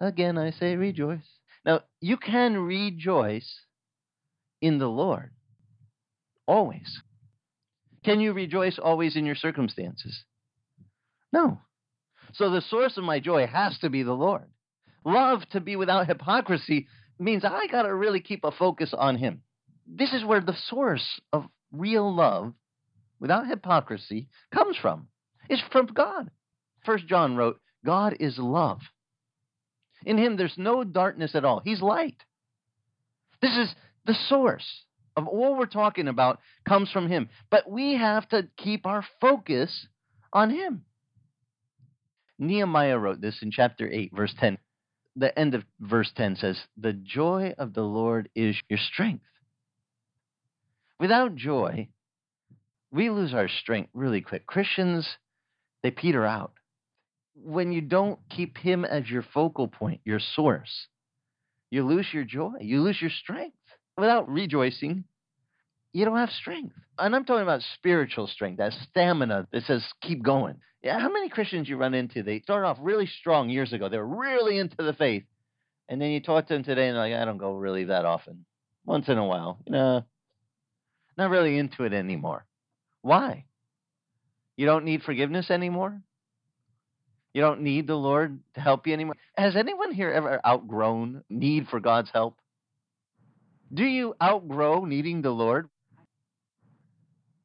Again, 0.00 0.36
I 0.36 0.50
say 0.50 0.76
rejoice. 0.76 1.26
Now, 1.64 1.80
you 2.00 2.16
can 2.16 2.56
rejoice 2.56 3.60
in 4.60 4.78
the 4.78 4.88
Lord 4.88 5.30
always. 6.46 7.02
Can 8.04 8.20
you 8.20 8.32
rejoice 8.32 8.78
always 8.78 9.16
in 9.16 9.26
your 9.26 9.34
circumstances? 9.34 10.24
No. 11.32 11.60
So 12.34 12.50
the 12.50 12.60
source 12.60 12.96
of 12.96 13.04
my 13.04 13.20
joy 13.20 13.46
has 13.46 13.78
to 13.78 13.90
be 13.90 14.02
the 14.02 14.12
Lord. 14.12 14.44
Love 15.04 15.42
to 15.50 15.60
be 15.60 15.76
without 15.76 16.06
hypocrisy 16.06 16.88
means 17.18 17.44
I 17.44 17.66
got 17.68 17.82
to 17.82 17.94
really 17.94 18.20
keep 18.20 18.44
a 18.44 18.50
focus 18.50 18.92
on 18.96 19.16
Him. 19.16 19.42
This 19.86 20.12
is 20.12 20.24
where 20.24 20.40
the 20.40 20.56
source 20.68 21.20
of 21.32 21.44
real 21.72 22.14
love, 22.14 22.54
without 23.20 23.46
hypocrisy, 23.46 24.28
comes 24.52 24.76
from. 24.76 25.08
It's 25.48 25.62
from 25.72 25.86
God. 25.86 26.30
First 26.86 27.06
John 27.06 27.36
wrote, 27.36 27.60
God 27.84 28.16
is 28.20 28.38
love. 28.38 28.80
In 30.04 30.16
him 30.16 30.36
there's 30.36 30.56
no 30.56 30.84
darkness 30.84 31.34
at 31.34 31.44
all. 31.44 31.60
He's 31.64 31.82
light. 31.82 32.16
This 33.42 33.56
is 33.56 33.74
the 34.06 34.14
source 34.28 34.84
of 35.16 35.26
all 35.26 35.56
we're 35.56 35.66
talking 35.66 36.08
about 36.08 36.40
comes 36.68 36.90
from 36.90 37.08
him. 37.08 37.28
But 37.50 37.68
we 37.70 37.96
have 37.96 38.28
to 38.28 38.48
keep 38.56 38.86
our 38.86 39.04
focus 39.20 39.86
on 40.32 40.50
him. 40.50 40.84
Nehemiah 42.38 42.98
wrote 42.98 43.20
this 43.20 43.38
in 43.42 43.50
chapter 43.50 43.90
8, 43.90 44.12
verse 44.14 44.34
10. 44.38 44.58
The 45.16 45.36
end 45.38 45.54
of 45.54 45.64
verse 45.80 46.12
10 46.14 46.36
says, 46.36 46.58
The 46.76 46.92
joy 46.92 47.54
of 47.56 47.72
the 47.72 47.82
Lord 47.82 48.28
is 48.34 48.56
your 48.68 48.78
strength. 48.78 49.24
Without 51.00 51.34
joy, 51.34 51.88
we 52.90 53.08
lose 53.08 53.32
our 53.32 53.48
strength 53.48 53.90
really 53.94 54.20
quick. 54.20 54.46
Christians, 54.46 55.08
they 55.82 55.90
peter 55.90 56.26
out. 56.26 56.52
When 57.44 57.72
you 57.72 57.80
don't 57.80 58.18
keep 58.30 58.58
Him 58.58 58.84
as 58.84 59.08
your 59.08 59.24
focal 59.34 59.68
point, 59.68 60.00
your 60.04 60.20
source, 60.20 60.86
you 61.70 61.84
lose 61.84 62.06
your 62.12 62.24
joy, 62.24 62.54
you 62.60 62.80
lose 62.80 63.00
your 63.00 63.10
strength. 63.10 63.56
Without 63.98 64.28
rejoicing, 64.28 65.04
you 65.92 66.04
don't 66.04 66.18
have 66.18 66.30
strength. 66.30 66.74
And 66.98 67.14
I'm 67.14 67.24
talking 67.24 67.42
about 67.42 67.62
spiritual 67.74 68.26
strength, 68.26 68.58
that 68.58 68.72
stamina 68.90 69.48
that 69.52 69.64
says, 69.64 69.84
keep 70.02 70.22
going. 70.22 70.56
Yeah, 70.82 70.98
how 70.98 71.10
many 71.10 71.28
Christians 71.28 71.68
you 71.68 71.76
run 71.76 71.94
into? 71.94 72.22
They 72.22 72.40
started 72.40 72.66
off 72.66 72.78
really 72.80 73.06
strong 73.06 73.48
years 73.48 73.72
ago. 73.72 73.88
They 73.88 73.98
were 73.98 74.06
really 74.06 74.58
into 74.58 74.76
the 74.78 74.92
faith. 74.92 75.24
And 75.88 76.00
then 76.00 76.10
you 76.10 76.20
talk 76.20 76.46
to 76.48 76.54
them 76.54 76.64
today 76.64 76.88
and 76.88 76.96
they're 76.96 77.08
like, 77.08 77.20
I 77.20 77.24
don't 77.24 77.38
go 77.38 77.54
really 77.54 77.84
that 77.84 78.04
often. 78.04 78.44
Once 78.84 79.08
in 79.08 79.18
a 79.18 79.26
while. 79.26 79.58
You 79.66 79.72
know, 79.72 80.04
not 81.16 81.30
really 81.30 81.58
into 81.58 81.84
it 81.84 81.92
anymore. 81.92 82.44
Why? 83.02 83.46
You 84.56 84.66
don't 84.66 84.84
need 84.84 85.02
forgiveness 85.02 85.50
anymore? 85.50 86.00
You 87.36 87.42
don't 87.42 87.60
need 87.60 87.86
the 87.86 87.96
Lord 87.96 88.40
to 88.54 88.62
help 88.62 88.86
you 88.86 88.94
anymore? 88.94 89.14
Has 89.36 89.56
anyone 89.56 89.92
here 89.92 90.10
ever 90.10 90.40
outgrown 90.42 91.22
need 91.28 91.68
for 91.68 91.80
God's 91.80 92.08
help? 92.10 92.38
Do 93.74 93.84
you 93.84 94.14
outgrow 94.22 94.86
needing 94.86 95.20
the 95.20 95.32
Lord? 95.32 95.68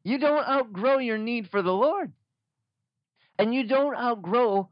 You 0.05 0.17
don't 0.17 0.47
outgrow 0.47 0.99
your 0.99 1.17
need 1.17 1.49
for 1.49 1.61
the 1.61 1.73
Lord. 1.73 2.13
And 3.37 3.53
you 3.53 3.67
don't 3.67 3.97
outgrow 3.97 4.69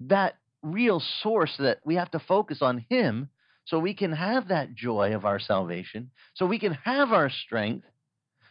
that 0.00 0.38
real 0.62 1.02
source 1.20 1.54
that 1.58 1.80
we 1.84 1.96
have 1.96 2.10
to 2.12 2.18
focus 2.18 2.62
on 2.62 2.86
Him 2.88 3.28
so 3.66 3.78
we 3.78 3.92
can 3.92 4.12
have 4.12 4.48
that 4.48 4.74
joy 4.74 5.14
of 5.14 5.26
our 5.26 5.38
salvation, 5.38 6.12
so 6.32 6.46
we 6.46 6.58
can 6.58 6.78
have 6.82 7.12
our 7.12 7.28
strength, 7.28 7.84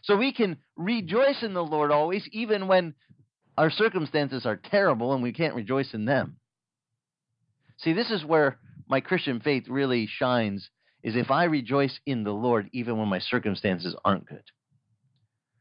so 0.03 0.17
we 0.17 0.33
can 0.33 0.57
rejoice 0.77 1.41
in 1.41 1.55
the 1.55 1.63
Lord 1.63 1.91
always, 1.91 2.29
even 2.31 2.67
when 2.67 2.93
our 3.61 3.69
circumstances 3.69 4.47
are 4.47 4.55
terrible 4.55 5.13
and 5.13 5.21
we 5.21 5.33
can't 5.33 5.53
rejoice 5.53 5.93
in 5.93 6.05
them. 6.05 6.37
See, 7.77 7.93
this 7.93 8.09
is 8.09 8.25
where 8.25 8.57
my 8.89 9.01
Christian 9.01 9.39
faith 9.39 9.65
really 9.69 10.07
shines 10.07 10.67
is 11.03 11.15
if 11.15 11.29
I 11.29 11.43
rejoice 11.43 11.99
in 12.07 12.23
the 12.23 12.31
Lord 12.31 12.71
even 12.73 12.97
when 12.97 13.07
my 13.07 13.19
circumstances 13.19 13.95
aren't 14.03 14.25
good. 14.25 14.41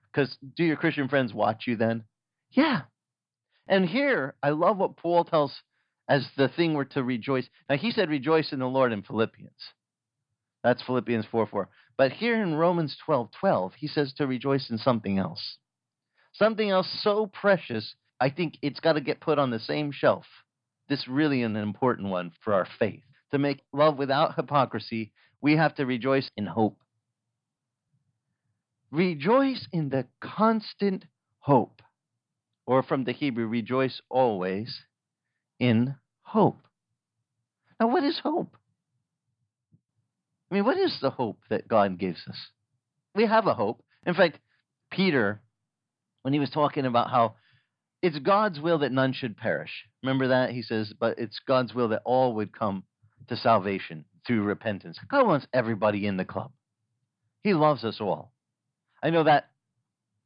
Because 0.05 0.35
do 0.57 0.65
your 0.65 0.79
Christian 0.79 1.09
friends 1.09 1.35
watch 1.35 1.65
you 1.67 1.77
then? 1.77 2.05
Yeah. 2.53 2.85
And 3.69 3.85
here, 3.85 4.35
I 4.43 4.49
love 4.49 4.79
what 4.79 4.97
Paul 4.97 5.27
tells 5.27 5.53
as 6.09 6.27
the 6.39 6.49
thing 6.49 6.73
we're 6.73 6.85
to 6.85 7.03
rejoice. 7.03 7.51
Now, 7.69 7.77
he 7.77 7.91
said 7.91 8.09
rejoice 8.09 8.51
in 8.51 8.61
the 8.61 8.67
Lord 8.67 8.95
in 8.95 9.03
Philippians. 9.03 9.53
That's 10.65 10.83
Philippians 10.87 11.27
4 11.31 11.47
4. 11.49 11.69
But 11.99 12.13
here 12.13 12.43
in 12.43 12.55
Romans 12.55 12.97
12 13.05 13.29
12, 13.39 13.75
he 13.75 13.89
says 13.89 14.15
to 14.15 14.27
rejoice 14.27 14.71
in 14.71 14.79
something 14.79 15.19
else. 15.19 15.59
Something 16.33 16.71
else 16.71 16.89
so 17.03 17.27
precious, 17.27 17.95
I 18.21 18.31
think 18.31 18.59
it's 18.63 18.81
got 18.81 18.95
to 18.95 19.01
get 19.01 19.21
put 19.21 19.39
on 19.39 19.51
the 19.51 19.59
same 19.59 19.93
shelf. 19.93 20.25
This 20.89 21.09
really 21.09 21.43
an 21.43 21.57
important 21.57 22.09
one 22.09 22.33
for 22.43 22.53
our 22.53 22.67
faith. 22.79 23.03
To 23.33 23.39
make 23.39 23.63
love 23.73 23.97
without 23.97 24.35
hypocrisy, 24.35 25.13
we 25.41 25.57
have 25.57 25.75
to 25.77 25.87
rejoice 25.87 26.31
in 26.37 26.47
hope. 26.47 26.79
Rejoice 28.91 29.67
in 29.73 29.89
the 29.89 30.07
constant 30.21 31.05
hope. 31.39 31.81
Or 32.67 32.83
from 32.83 33.05
the 33.05 33.13
Hebrew, 33.13 33.47
rejoice 33.47 34.01
always 34.09 34.85
in 35.59 35.95
hope. 36.23 36.61
Now, 37.79 37.89
what 37.89 38.05
is 38.05 38.21
hope? 38.23 38.57
I 40.51 40.57
mean, 40.57 40.65
what 40.65 40.77
is 40.77 40.99
the 41.01 41.11
hope 41.11 41.39
that 41.49 41.69
God 41.69 41.99
gives 41.99 42.27
us? 42.29 42.37
We 43.15 43.27
have 43.27 43.47
a 43.47 43.55
hope. 43.55 43.83
In 44.05 44.15
fact, 44.15 44.39
Peter, 44.91 45.41
when 46.23 46.35
he 46.35 46.41
was 46.41 46.51
talking 46.51 46.87
about 46.87 47.11
how 47.11 47.35
it's 48.03 48.19
God's 48.19 48.61
will 48.61 48.79
that 48.79 48.93
none 48.93 49.13
should 49.13 49.37
perish, 49.37 49.85
remember 50.03 50.29
that? 50.29 50.51
He 50.51 50.63
says, 50.63 50.93
but 50.99 51.19
it's 51.19 51.39
God's 51.47 51.75
will 51.75 51.89
that 51.89 52.03
all 52.05 52.35
would 52.35 52.57
come 52.57 52.85
to 53.29 53.37
salvation 53.37 54.05
through 54.27 54.43
repentance. 54.43 54.99
God 55.09 55.27
wants 55.27 55.47
everybody 55.53 56.07
in 56.07 56.17
the 56.17 56.25
club, 56.25 56.53
He 57.43 57.55
loves 57.55 57.85
us 57.85 58.01
all. 58.01 58.33
I 59.03 59.11
know 59.11 59.25
that 59.25 59.51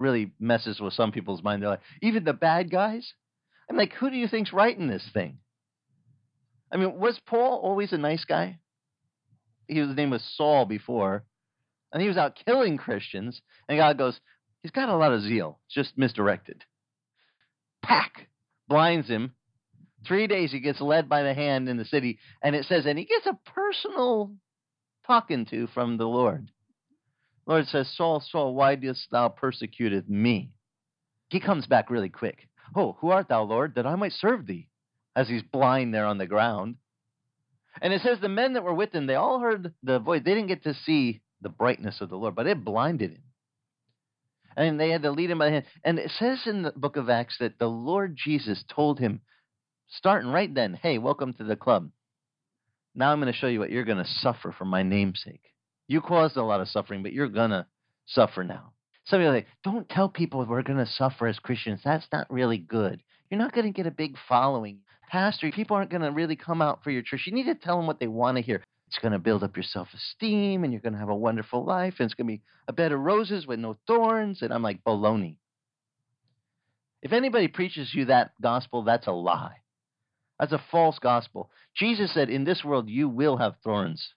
really 0.00 0.32
messes 0.40 0.80
with 0.80 0.92
some 0.92 1.12
people's 1.12 1.42
mind. 1.42 1.62
They're 1.62 1.70
like, 1.70 1.80
even 2.02 2.24
the 2.24 2.32
bad 2.32 2.70
guys? 2.70 3.12
I'm 3.70 3.76
like, 3.76 3.92
who 3.92 4.10
do 4.10 4.16
you 4.16 4.28
think's 4.28 4.52
writing 4.52 4.88
this 4.88 5.08
thing? 5.12 5.38
I 6.72 6.76
mean, 6.76 6.98
was 6.98 7.20
Paul 7.26 7.60
always 7.62 7.92
a 7.92 7.98
nice 7.98 8.24
guy? 8.24 8.58
He 9.68 9.80
was, 9.80 9.88
his 9.88 9.96
name 9.96 10.10
was 10.10 10.24
Saul 10.36 10.66
before, 10.66 11.24
and 11.92 12.02
he 12.02 12.08
was 12.08 12.16
out 12.16 12.38
killing 12.44 12.76
Christians. 12.76 13.40
And 13.68 13.78
God 13.78 13.96
goes, 13.96 14.18
he's 14.64 14.72
got 14.72 14.88
a 14.88 14.96
lot 14.96 15.12
of 15.12 15.22
zeal, 15.22 15.60
just 15.70 15.96
misdirected. 15.96 16.64
Pack 17.82 18.28
blinds 18.66 19.08
him. 19.08 19.34
Three 20.08 20.26
days 20.26 20.52
he 20.52 20.60
gets 20.60 20.80
led 20.80 21.06
by 21.06 21.22
the 21.22 21.34
hand 21.34 21.68
in 21.68 21.76
the 21.76 21.84
city, 21.84 22.18
and 22.42 22.56
it 22.56 22.64
says, 22.64 22.86
and 22.86 22.98
he 22.98 23.04
gets 23.04 23.26
a 23.26 23.38
personal 23.50 24.32
talking 25.06 25.44
to 25.46 25.66
from 25.68 25.98
the 25.98 26.06
Lord. 26.06 26.50
Lord 27.46 27.66
says, 27.66 27.92
Saul, 27.94 28.24
Saul, 28.30 28.54
why 28.54 28.74
dost 28.74 29.06
thou 29.10 29.28
persecute 29.28 30.08
me? 30.08 30.50
He 31.28 31.40
comes 31.40 31.66
back 31.66 31.90
really 31.90 32.08
quick. 32.08 32.48
Oh, 32.74 32.96
who 33.00 33.10
art 33.10 33.28
thou, 33.28 33.42
Lord, 33.42 33.74
that 33.74 33.86
I 33.86 33.96
might 33.96 34.12
serve 34.12 34.46
thee? 34.46 34.68
As 35.14 35.28
he's 35.28 35.42
blind 35.42 35.92
there 35.92 36.06
on 36.06 36.16
the 36.16 36.26
ground. 36.26 36.76
And 37.82 37.92
it 37.92 38.00
says 38.00 38.18
the 38.20 38.30
men 38.30 38.54
that 38.54 38.64
were 38.64 38.72
with 38.72 38.94
him, 38.94 39.06
they 39.06 39.14
all 39.14 39.40
heard 39.40 39.74
the 39.82 39.98
voice. 39.98 40.22
They 40.24 40.32
didn't 40.32 40.48
get 40.48 40.64
to 40.64 40.72
see 40.72 41.20
the 41.42 41.50
brightness 41.50 42.00
of 42.00 42.08
the 42.08 42.16
Lord, 42.16 42.34
but 42.34 42.46
it 42.46 42.64
blinded 42.64 43.10
him. 43.10 43.22
And 44.56 44.78
they 44.78 44.90
had 44.90 45.02
to 45.02 45.10
lead 45.10 45.30
him 45.30 45.38
by 45.38 45.46
the 45.46 45.52
hand. 45.52 45.64
And 45.84 45.98
it 45.98 46.10
says 46.18 46.42
in 46.46 46.62
the 46.62 46.72
book 46.72 46.96
of 46.96 47.10
Acts 47.10 47.36
that 47.40 47.58
the 47.58 47.68
Lord 47.68 48.16
Jesus 48.16 48.64
told 48.68 48.98
him, 48.98 49.20
starting 49.88 50.30
right 50.30 50.52
then, 50.52 50.74
hey, 50.74 50.98
welcome 50.98 51.32
to 51.34 51.44
the 51.44 51.56
club. 51.56 51.90
Now 52.94 53.10
I'm 53.10 53.20
going 53.20 53.32
to 53.32 53.38
show 53.38 53.48
you 53.48 53.58
what 53.58 53.70
you're 53.70 53.84
going 53.84 54.02
to 54.02 54.10
suffer 54.20 54.54
for 54.56 54.64
my 54.64 54.82
namesake. 54.82 55.42
You 55.88 56.00
caused 56.00 56.36
a 56.36 56.44
lot 56.44 56.60
of 56.60 56.68
suffering, 56.68 57.02
but 57.02 57.12
you're 57.12 57.28
going 57.28 57.50
to 57.50 57.66
suffer 58.06 58.44
now. 58.44 58.72
Some 59.06 59.20
people 59.20 59.34
like, 59.34 59.46
don't 59.62 59.88
tell 59.88 60.08
people 60.08 60.46
we're 60.46 60.62
going 60.62 60.78
to 60.78 60.86
suffer 60.86 61.26
as 61.26 61.38
Christians. 61.38 61.80
That's 61.84 62.06
not 62.12 62.30
really 62.30 62.58
good. 62.58 63.02
You're 63.30 63.40
not 63.40 63.52
going 63.52 63.66
to 63.66 63.72
get 63.72 63.86
a 63.86 63.90
big 63.90 64.16
following. 64.28 64.78
Pastor, 65.10 65.50
people 65.50 65.76
aren't 65.76 65.90
going 65.90 66.02
to 66.02 66.10
really 66.10 66.36
come 66.36 66.62
out 66.62 66.82
for 66.82 66.90
your 66.90 67.02
church. 67.02 67.24
You 67.26 67.34
need 67.34 67.46
to 67.46 67.54
tell 67.54 67.76
them 67.76 67.86
what 67.86 68.00
they 68.00 68.06
want 68.06 68.36
to 68.36 68.42
hear. 68.42 68.62
It's 68.88 68.98
going 68.98 69.12
to 69.12 69.18
build 69.18 69.42
up 69.42 69.56
your 69.56 69.64
self 69.64 69.88
esteem 69.94 70.62
and 70.62 70.72
you're 70.72 70.82
going 70.82 70.92
to 70.92 70.98
have 70.98 71.08
a 71.08 71.16
wonderful 71.16 71.64
life 71.64 71.94
and 71.98 72.06
it's 72.06 72.14
going 72.14 72.26
to 72.26 72.32
be 72.34 72.42
a 72.68 72.72
bed 72.72 72.92
of 72.92 73.00
roses 73.00 73.46
with 73.46 73.58
no 73.58 73.76
thorns. 73.86 74.42
And 74.42 74.52
I'm 74.52 74.62
like, 74.62 74.84
baloney. 74.84 75.36
If 77.02 77.12
anybody 77.12 77.48
preaches 77.48 77.92
you 77.92 78.06
that 78.06 78.32
gospel, 78.40 78.84
that's 78.84 79.06
a 79.06 79.12
lie. 79.12 79.56
That's 80.38 80.52
a 80.52 80.62
false 80.70 80.98
gospel. 80.98 81.50
Jesus 81.76 82.12
said, 82.12 82.30
In 82.30 82.44
this 82.44 82.64
world 82.64 82.88
you 82.88 83.08
will 83.08 83.36
have 83.36 83.54
thorns 83.62 84.14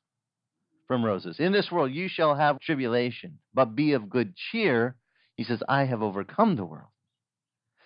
from 0.88 1.04
roses. 1.04 1.38
In 1.40 1.52
this 1.52 1.72
world 1.72 1.92
you 1.92 2.08
shall 2.08 2.36
have 2.36 2.60
tribulation, 2.60 3.40
but 3.54 3.76
be 3.76 3.94
of 3.94 4.10
good 4.10 4.36
cheer. 4.36 4.96
He 5.36 5.44
says, 5.44 5.62
I 5.68 5.86
have 5.86 6.02
overcome 6.02 6.56
the 6.56 6.66
world. 6.66 6.90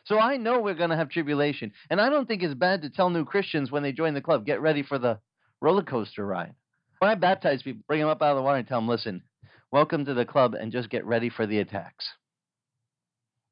So 0.06 0.18
I 0.20 0.38
know 0.38 0.62
we're 0.62 0.74
going 0.74 0.90
to 0.90 0.96
have 0.96 1.10
tribulation. 1.10 1.74
And 1.90 2.00
I 2.02 2.10
don't 2.10 2.28
think 2.28 2.42
it's 2.44 2.54
bad 2.54 2.82
to 2.82 2.90
tell 2.90 3.10
new 3.10 3.26
Christians 3.26 3.72
when 3.72 3.84
they 3.84 3.92
join 3.92 4.14
the 4.14 4.22
club, 4.22 4.46
get 4.46 4.62
ready 4.62 4.84
for 4.84 4.98
the 4.98 5.20
roller 5.62 5.84
coaster 5.84 6.26
ride. 6.26 6.56
When 7.02 7.10
I 7.10 7.16
baptize 7.16 7.64
people, 7.64 7.82
bring 7.88 8.00
them 8.00 8.10
up 8.10 8.22
out 8.22 8.34
of 8.34 8.38
the 8.38 8.44
water 8.44 8.60
and 8.60 8.68
tell 8.68 8.78
them, 8.78 8.88
listen, 8.88 9.24
welcome 9.72 10.06
to 10.06 10.14
the 10.14 10.24
club 10.24 10.54
and 10.54 10.72
just 10.72 10.88
get 10.88 11.04
ready 11.04 11.32
for 11.32 11.48
the 11.48 11.58
attacks. 11.58 12.06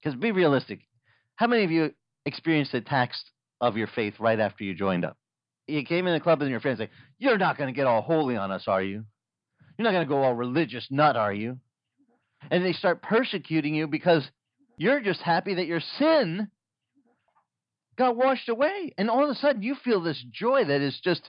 Because 0.03 0.19
be 0.19 0.31
realistic. 0.31 0.81
How 1.35 1.47
many 1.47 1.63
of 1.63 1.71
you 1.71 1.91
experienced 2.27 2.75
attacks 2.75 3.23
of 3.59 3.75
your 3.75 3.87
faith 3.87 4.19
right 4.19 4.39
after 4.39 4.63
you 4.63 4.75
joined 4.75 5.03
up? 5.03 5.17
You 5.65 5.83
came 5.83 6.05
in 6.05 6.13
the 6.13 6.19
club 6.19 6.43
and 6.43 6.51
your 6.51 6.59
friends 6.59 6.77
say, 6.77 6.89
You're 7.17 7.39
not 7.39 7.57
going 7.57 7.73
to 7.73 7.75
get 7.75 7.87
all 7.87 8.03
holy 8.03 8.37
on 8.37 8.51
us, 8.51 8.65
are 8.67 8.83
you? 8.83 9.03
You're 9.79 9.85
not 9.85 9.93
going 9.93 10.05
to 10.05 10.13
go 10.13 10.21
all 10.21 10.35
religious 10.35 10.85
nut, 10.91 11.15
are 11.15 11.33
you? 11.33 11.57
And 12.51 12.63
they 12.63 12.73
start 12.73 13.01
persecuting 13.01 13.73
you 13.73 13.87
because 13.87 14.29
you're 14.77 15.01
just 15.01 15.21
happy 15.21 15.55
that 15.55 15.65
your 15.65 15.81
sin 15.97 16.49
got 17.97 18.15
washed 18.15 18.47
away. 18.47 18.93
And 18.95 19.09
all 19.09 19.23
of 19.23 19.31
a 19.31 19.39
sudden, 19.39 19.63
you 19.63 19.73
feel 19.83 20.03
this 20.03 20.23
joy 20.31 20.65
that 20.65 20.81
is 20.81 20.99
just, 21.03 21.27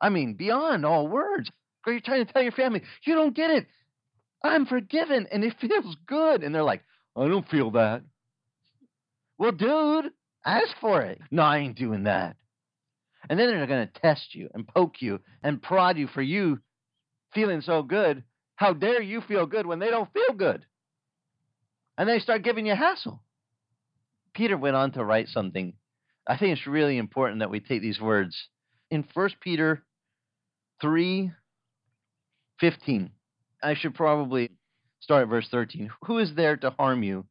I 0.00 0.08
mean, 0.08 0.34
beyond 0.34 0.84
all 0.84 1.08
words. 1.08 1.50
Or 1.86 1.92
you're 1.92 2.00
trying 2.00 2.26
to 2.26 2.32
tell 2.32 2.42
your 2.42 2.52
family, 2.52 2.82
you 3.04 3.14
don't 3.14 3.34
get 3.34 3.50
it. 3.50 3.66
I'm 4.42 4.66
forgiven 4.66 5.26
and 5.30 5.42
it 5.44 5.54
feels 5.60 5.96
good. 6.06 6.42
And 6.42 6.54
they're 6.54 6.62
like, 6.62 6.84
I 7.16 7.26
don't 7.28 7.48
feel 7.48 7.70
that. 7.72 8.02
Well, 9.38 9.52
dude, 9.52 10.12
ask 10.44 10.68
for 10.80 11.02
it. 11.02 11.20
No, 11.30 11.42
I 11.42 11.58
ain't 11.58 11.78
doing 11.78 12.04
that. 12.04 12.36
And 13.28 13.38
then 13.38 13.48
they're 13.48 13.66
going 13.66 13.88
to 13.88 14.00
test 14.00 14.34
you 14.34 14.48
and 14.54 14.66
poke 14.66 15.00
you 15.00 15.20
and 15.42 15.62
prod 15.62 15.98
you 15.98 16.06
for 16.08 16.22
you 16.22 16.58
feeling 17.34 17.60
so 17.60 17.82
good. 17.82 18.24
How 18.56 18.72
dare 18.72 19.02
you 19.02 19.20
feel 19.20 19.46
good 19.46 19.66
when 19.66 19.78
they 19.78 19.90
don't 19.90 20.12
feel 20.12 20.34
good? 20.36 20.64
And 21.96 22.08
they 22.08 22.18
start 22.18 22.42
giving 22.42 22.66
you 22.66 22.74
hassle. 22.74 23.22
Peter 24.34 24.56
went 24.56 24.76
on 24.76 24.92
to 24.92 25.04
write 25.04 25.28
something. 25.28 25.74
I 26.26 26.36
think 26.36 26.56
it's 26.56 26.66
really 26.66 26.98
important 26.98 27.40
that 27.40 27.50
we 27.50 27.60
take 27.60 27.82
these 27.82 28.00
words. 28.00 28.36
In 28.90 29.04
1 29.14 29.30
Peter 29.40 29.82
3 30.80 31.32
15, 32.60 33.10
I 33.62 33.74
should 33.74 33.94
probably 33.94 34.50
start 35.00 35.22
at 35.22 35.28
verse 35.28 35.48
13. 35.50 35.90
Who 36.06 36.18
is 36.18 36.34
there 36.34 36.56
to 36.56 36.70
harm 36.70 37.02
you 37.02 37.26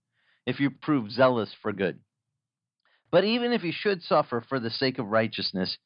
if 0.45 0.59
you 0.59 0.69
prove 0.69 1.11
zealous 1.11 1.53
for 1.61 1.73
good? 1.73 1.99
But 3.11 3.23
even 3.23 3.51
if 3.53 3.63
you 3.63 3.73
should 3.73 4.01
suffer 4.03 4.43
for 4.47 4.59
the 4.59 4.69
sake 4.69 4.99
of 4.99 5.07
righteousness, 5.07 5.77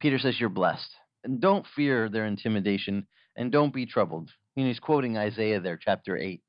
Peter 0.00 0.18
says 0.18 0.38
you're 0.38 0.48
blessed. 0.48 0.90
And 1.22 1.40
don't 1.40 1.66
fear 1.76 2.08
their 2.08 2.26
intimidation 2.26 3.06
and 3.36 3.52
don't 3.52 3.74
be 3.74 3.86
troubled. 3.86 4.30
Know, 4.56 4.66
he's 4.66 4.80
quoting 4.80 5.16
Isaiah 5.16 5.60
there, 5.60 5.78
chapter 5.80 6.16
8. 6.16 6.22
He 6.24 6.42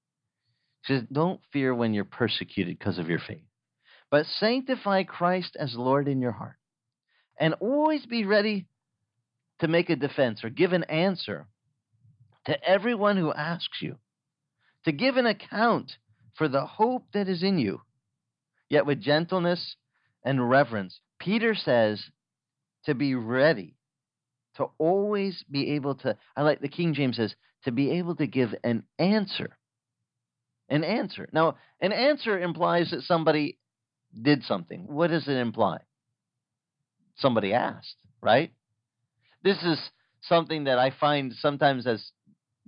says, 0.94 1.04
Don't 1.12 1.40
fear 1.54 1.74
when 1.74 1.94
you're 1.94 2.06
persecuted 2.06 2.78
because 2.78 2.98
of 2.98 3.10
your 3.10 3.20
faith, 3.20 3.46
but 4.10 4.26
sanctify 4.26 5.04
Christ 5.04 5.56
as 5.60 5.76
Lord 5.76 6.08
in 6.08 6.22
your 6.22 6.32
heart. 6.32 6.56
And 7.40 7.56
always 7.56 8.06
be 8.06 8.26
ready 8.26 8.66
to 9.62 9.68
make 9.68 9.90
a 9.90 9.96
defense 9.96 10.44
or 10.44 10.50
give 10.50 10.74
an 10.74 10.84
answer 10.86 11.48
to 12.46 12.64
everyone 12.68 13.18
who 13.18 13.32
asks 13.32 13.82
you, 13.82 13.98
to 14.86 14.92
give 14.92 15.16
an 15.18 15.28
account 15.28 15.92
for 16.34 16.48
the 16.48 16.66
hope 16.66 17.06
that 17.14 17.30
is 17.30 17.44
in 17.44 17.60
you, 17.60 17.82
yet 18.70 18.86
with 18.86 19.00
gentleness 19.00 19.76
and 20.26 20.50
reverence. 20.50 21.00
Peter 21.20 21.54
says 21.54 22.04
to 22.86 22.96
be 22.96 23.14
ready, 23.14 23.76
to 24.58 24.66
always 24.80 25.44
be 25.50 25.72
able 25.76 25.96
to, 25.96 26.18
I 26.36 26.42
like 26.42 26.62
the 26.62 26.68
King 26.68 26.96
James 26.96 27.18
says, 27.18 27.36
to 27.64 27.72
be 27.72 27.92
able 27.92 28.16
to 28.16 28.26
give 28.26 28.56
an 28.64 28.84
answer. 28.98 29.58
An 30.68 30.84
answer. 30.84 31.30
Now, 31.32 31.58
an 31.80 31.92
answer 31.92 32.40
implies 32.40 32.90
that 32.90 33.04
somebody 33.04 33.60
did 34.20 34.44
something. 34.44 34.86
What 34.88 35.12
does 35.12 35.28
it 35.28 35.38
imply? 35.38 35.80
Somebody 37.18 37.54
asked, 37.54 37.98
right? 38.22 38.52
This 39.44 39.58
is 39.64 39.80
something 40.22 40.66
that 40.66 40.78
I 40.78 40.92
find 40.92 41.34
sometimes 41.34 41.88
as 41.88 42.12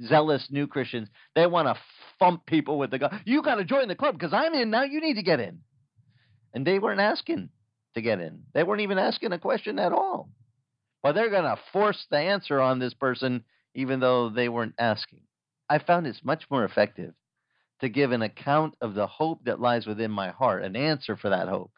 zealous 0.02 0.48
new 0.50 0.68
Christians, 0.68 1.10
they 1.36 1.46
want 1.46 1.68
to 1.68 1.82
thump 2.20 2.46
people 2.46 2.78
with 2.78 2.92
the 2.92 3.00
gun. 3.00 3.22
You 3.26 3.42
got 3.42 3.56
to 3.56 3.64
join 3.64 3.88
the 3.88 3.96
club 3.96 4.18
because 4.18 4.34
I'm 4.34 4.54
in 4.54 4.70
now. 4.70 4.84
You 4.84 5.02
need 5.02 5.16
to 5.16 5.24
get 5.24 5.40
in. 5.40 5.60
And 6.54 6.66
they 6.66 6.80
weren't 6.80 7.00
asking 7.00 7.50
to 7.96 8.02
get 8.02 8.20
in. 8.20 8.44
They 8.54 8.64
weren't 8.64 8.82
even 8.82 8.98
asking 8.98 9.34
a 9.34 9.40
question 9.40 9.80
at 9.80 9.92
all. 9.92 10.30
But 11.02 11.14
they're 11.14 11.30
going 11.30 11.44
to 11.44 11.60
force 11.72 12.06
the 12.10 12.18
answer 12.18 12.60
on 12.60 12.80
this 12.80 12.94
person 12.94 13.44
even 13.76 14.00
though 14.00 14.30
they 14.30 14.50
weren't 14.50 14.76
asking. 14.78 15.22
I 15.70 15.80
found 15.80 16.08
it's 16.08 16.24
much 16.24 16.44
more 16.50 16.64
effective 16.64 17.14
to 17.82 17.90
give 17.90 18.12
an 18.12 18.22
account 18.22 18.76
of 18.82 18.94
the 18.94 19.08
hope 19.08 19.46
that 19.46 19.60
lies 19.60 19.86
within 19.86 20.12
my 20.12 20.30
heart, 20.30 20.64
an 20.64 20.76
answer 20.76 21.18
for 21.18 21.30
that 21.30 21.48
hope, 21.48 21.72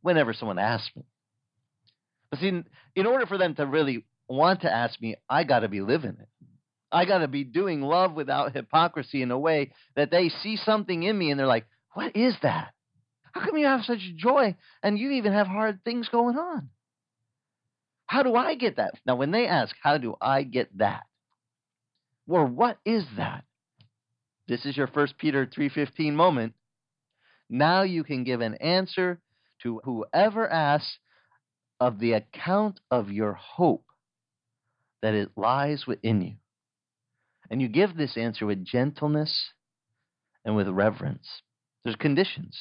whenever 0.00 0.32
someone 0.32 0.58
asks 0.58 0.90
me. 0.96 1.04
But 2.30 2.40
see, 2.40 2.62
in 2.96 3.06
order 3.06 3.26
for 3.26 3.38
them 3.38 3.54
to 3.56 3.66
really 3.66 4.04
want 4.28 4.62
to 4.62 4.72
ask 4.72 5.00
me, 5.00 5.16
I 5.28 5.44
got 5.44 5.60
to 5.60 5.68
be 5.68 5.80
living 5.80 6.16
it. 6.20 6.28
I 6.90 7.04
got 7.04 7.18
to 7.18 7.28
be 7.28 7.44
doing 7.44 7.82
love 7.82 8.14
without 8.14 8.54
hypocrisy 8.54 9.22
in 9.22 9.30
a 9.30 9.38
way 9.38 9.72
that 9.94 10.10
they 10.10 10.28
see 10.28 10.56
something 10.56 11.02
in 11.02 11.18
me 11.18 11.30
and 11.30 11.38
they're 11.38 11.46
like, 11.46 11.66
what 11.92 12.16
is 12.16 12.34
that? 12.42 12.72
How 13.32 13.44
come 13.44 13.56
you 13.56 13.66
have 13.66 13.82
such 13.82 13.98
joy 14.16 14.56
and 14.82 14.98
you 14.98 15.10
even 15.12 15.32
have 15.32 15.46
hard 15.46 15.80
things 15.84 16.08
going 16.08 16.36
on? 16.36 16.70
How 18.06 18.22
do 18.22 18.34
I 18.34 18.54
get 18.54 18.76
that? 18.76 18.94
Now, 19.04 19.16
when 19.16 19.32
they 19.32 19.46
ask, 19.46 19.74
how 19.82 19.98
do 19.98 20.16
I 20.20 20.42
get 20.42 20.76
that? 20.78 21.02
Or 22.26 22.46
what 22.46 22.78
is 22.84 23.04
that? 23.16 23.44
This 24.48 24.64
is 24.64 24.76
your 24.76 24.86
first 24.86 25.18
Peter 25.18 25.46
3:15 25.46 26.14
moment. 26.14 26.54
Now 27.50 27.82
you 27.82 28.02
can 28.02 28.24
give 28.24 28.40
an 28.40 28.54
answer 28.56 29.20
to 29.62 29.80
whoever 29.84 30.48
asks 30.48 30.98
of 31.80 31.98
the 31.98 32.12
account 32.12 32.80
of 32.90 33.10
your 33.10 33.34
hope 33.34 33.84
that 35.02 35.14
it 35.14 35.30
lies 35.36 35.86
within 35.86 36.20
you. 36.20 36.34
And 37.50 37.62
you 37.62 37.68
give 37.68 37.96
this 37.96 38.16
answer 38.16 38.46
with 38.46 38.64
gentleness 38.64 39.52
and 40.44 40.56
with 40.56 40.68
reverence. 40.68 41.26
There's 41.84 41.96
conditions. 41.96 42.58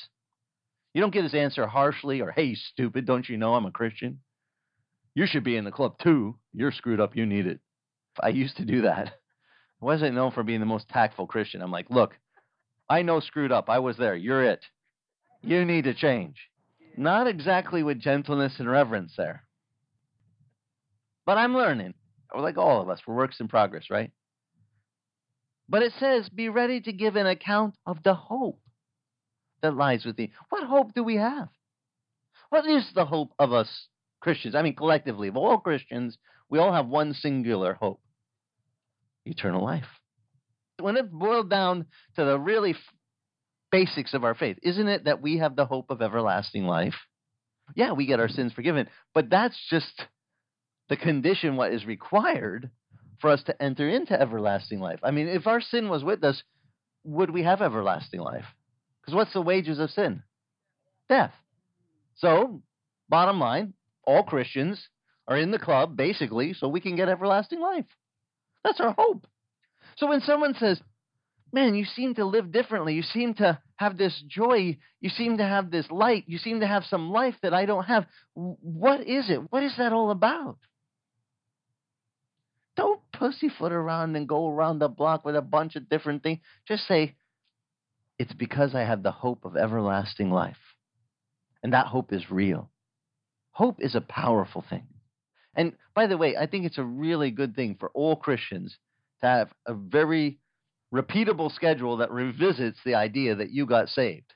You 0.93 1.01
don't 1.01 1.13
give 1.13 1.23
this 1.23 1.33
answer 1.33 1.67
harshly 1.67 2.21
or, 2.21 2.31
hey, 2.31 2.55
stupid, 2.55 3.05
don't 3.05 3.27
you 3.27 3.37
know 3.37 3.55
I'm 3.55 3.65
a 3.65 3.71
Christian? 3.71 4.19
You 5.13 5.25
should 5.25 5.43
be 5.43 5.57
in 5.57 5.65
the 5.65 5.71
club 5.71 5.95
too. 6.01 6.37
You're 6.53 6.71
screwed 6.71 6.99
up. 6.99 7.15
You 7.15 7.25
need 7.25 7.47
it. 7.47 7.59
I 8.21 8.29
used 8.29 8.57
to 8.57 8.65
do 8.65 8.81
that. 8.83 9.07
I 9.81 9.85
wasn't 9.85 10.15
known 10.15 10.31
for 10.31 10.43
being 10.43 10.59
the 10.59 10.65
most 10.65 10.89
tactful 10.89 11.27
Christian. 11.27 11.61
I'm 11.61 11.71
like, 11.71 11.89
look, 11.89 12.13
I 12.89 13.01
know 13.01 13.19
screwed 13.19 13.51
up. 13.51 13.69
I 13.69 13.79
was 13.79 13.97
there. 13.97 14.15
You're 14.15 14.43
it. 14.43 14.65
You 15.41 15.65
need 15.65 15.83
to 15.83 15.93
change. 15.93 16.35
Not 16.95 17.27
exactly 17.27 17.83
with 17.83 17.99
gentleness 17.99 18.55
and 18.59 18.69
reverence 18.69 19.13
there. 19.17 19.43
But 21.25 21.37
I'm 21.37 21.53
learning. 21.53 21.93
Like 22.35 22.57
all 22.57 22.81
of 22.81 22.89
us, 22.89 22.99
we're 23.07 23.15
works 23.15 23.39
in 23.39 23.47
progress, 23.47 23.85
right? 23.89 24.11
But 25.69 25.81
it 25.81 25.93
says, 25.99 26.29
be 26.29 26.49
ready 26.49 26.81
to 26.81 26.93
give 26.93 27.15
an 27.15 27.27
account 27.27 27.75
of 27.85 28.03
the 28.03 28.13
hope 28.13 28.61
that 29.61 29.75
lies 29.75 30.05
within. 30.05 30.29
What 30.49 30.63
hope 30.63 30.93
do 30.93 31.03
we 31.03 31.15
have? 31.15 31.49
What 32.49 32.65
is 32.65 32.89
the 32.95 33.05
hope 33.05 33.33
of 33.39 33.51
us 33.51 33.87
Christians? 34.21 34.55
I 34.55 34.61
mean, 34.61 34.75
collectively, 34.75 35.27
of 35.27 35.37
all 35.37 35.57
Christians, 35.57 36.17
we 36.49 36.59
all 36.59 36.73
have 36.73 36.87
one 36.87 37.13
singular 37.13 37.73
hope 37.73 38.01
eternal 39.25 39.63
life. 39.63 39.87
When 40.79 40.95
it 40.95 41.11
boiled 41.11 41.49
down 41.49 41.87
to 42.15 42.23
the 42.23 42.39
really 42.39 42.75
basics 43.71 44.13
of 44.13 44.23
our 44.23 44.35
faith, 44.35 44.57
isn't 44.63 44.87
it 44.87 45.05
that 45.05 45.21
we 45.21 45.39
have 45.39 45.55
the 45.55 45.65
hope 45.65 45.87
of 45.89 46.01
everlasting 46.01 46.65
life? 46.65 46.95
Yeah, 47.75 47.91
we 47.91 48.05
get 48.05 48.21
our 48.21 48.29
sins 48.29 48.53
forgiven, 48.53 48.87
but 49.13 49.29
that's 49.29 49.57
just 49.69 50.01
the 50.89 50.97
condition, 50.97 51.55
what 51.55 51.73
is 51.73 51.85
required 51.85 52.69
for 53.19 53.29
us 53.29 53.43
to 53.43 53.61
enter 53.61 53.89
into 53.89 54.19
everlasting 54.19 54.79
life. 54.79 54.99
I 55.03 55.11
mean, 55.11 55.27
if 55.27 55.47
our 55.47 55.61
sin 55.61 55.89
was 55.89 56.03
with 56.03 56.23
us, 56.23 56.41
would 57.03 57.31
we 57.31 57.43
have 57.43 57.61
everlasting 57.61 58.19
life? 58.19 58.45
Because 59.01 59.15
what's 59.15 59.33
the 59.33 59.41
wages 59.41 59.79
of 59.79 59.89
sin? 59.89 60.23
Death. 61.09 61.33
So, 62.15 62.61
bottom 63.09 63.39
line, 63.39 63.73
all 64.03 64.23
Christians 64.23 64.87
are 65.27 65.37
in 65.37 65.51
the 65.51 65.59
club, 65.59 65.97
basically, 65.97 66.53
so 66.53 66.67
we 66.67 66.81
can 66.81 66.95
get 66.95 67.09
everlasting 67.09 67.59
life. 67.59 67.85
That's 68.63 68.79
our 68.79 68.93
hope. 68.97 69.25
So 69.97 70.07
when 70.07 70.21
someone 70.21 70.53
says, 70.55 70.79
Man, 71.53 71.75
you 71.75 71.85
seem 71.85 72.15
to 72.15 72.25
live 72.25 72.51
differently, 72.51 72.93
you 72.93 73.03
seem 73.03 73.33
to 73.35 73.57
have 73.77 73.97
this 73.97 74.21
joy, 74.27 74.77
you 74.99 75.09
seem 75.09 75.37
to 75.37 75.43
have 75.43 75.71
this 75.71 75.89
light, 75.89 76.25
you 76.27 76.37
seem 76.37 76.59
to 76.59 76.67
have 76.67 76.83
some 76.83 77.09
life 77.09 77.35
that 77.41 77.53
I 77.53 77.65
don't 77.65 77.85
have, 77.85 78.05
what 78.33 79.07
is 79.07 79.29
it? 79.29 79.39
What 79.49 79.63
is 79.63 79.73
that 79.77 79.93
all 79.93 80.11
about? 80.11 80.57
Don't 82.77 83.01
pussyfoot 83.11 83.71
around 83.71 84.15
and 84.15 84.27
go 84.27 84.49
around 84.49 84.79
the 84.79 84.87
block 84.87 85.25
with 85.25 85.35
a 85.35 85.41
bunch 85.41 85.75
of 85.75 85.89
different 85.89 86.23
things. 86.23 86.39
Just 86.67 86.87
say, 86.87 87.15
It's 88.19 88.33
because 88.33 88.75
I 88.75 88.81
have 88.81 89.03
the 89.03 89.11
hope 89.11 89.43
of 89.43 89.57
everlasting 89.57 90.31
life. 90.31 90.55
And 91.63 91.73
that 91.73 91.87
hope 91.87 92.13
is 92.13 92.31
real. 92.31 92.69
Hope 93.51 93.77
is 93.79 93.95
a 93.95 94.01
powerful 94.01 94.63
thing. 94.69 94.87
And 95.55 95.73
by 95.95 96.05
the 96.05 96.17
way, 96.17 96.37
I 96.37 96.45
think 96.45 96.65
it's 96.65 96.77
a 96.77 96.83
really 96.83 97.31
good 97.31 97.55
thing 97.55 97.75
for 97.79 97.89
all 97.95 98.15
Christians 98.15 98.77
to 99.21 99.27
have 99.27 99.49
a 99.65 99.73
very 99.73 100.37
repeatable 100.93 101.51
schedule 101.51 101.97
that 101.97 102.11
revisits 102.11 102.79
the 102.85 102.93
idea 102.93 103.35
that 103.35 103.49
you 103.49 103.65
got 103.65 103.89
saved. 103.89 104.33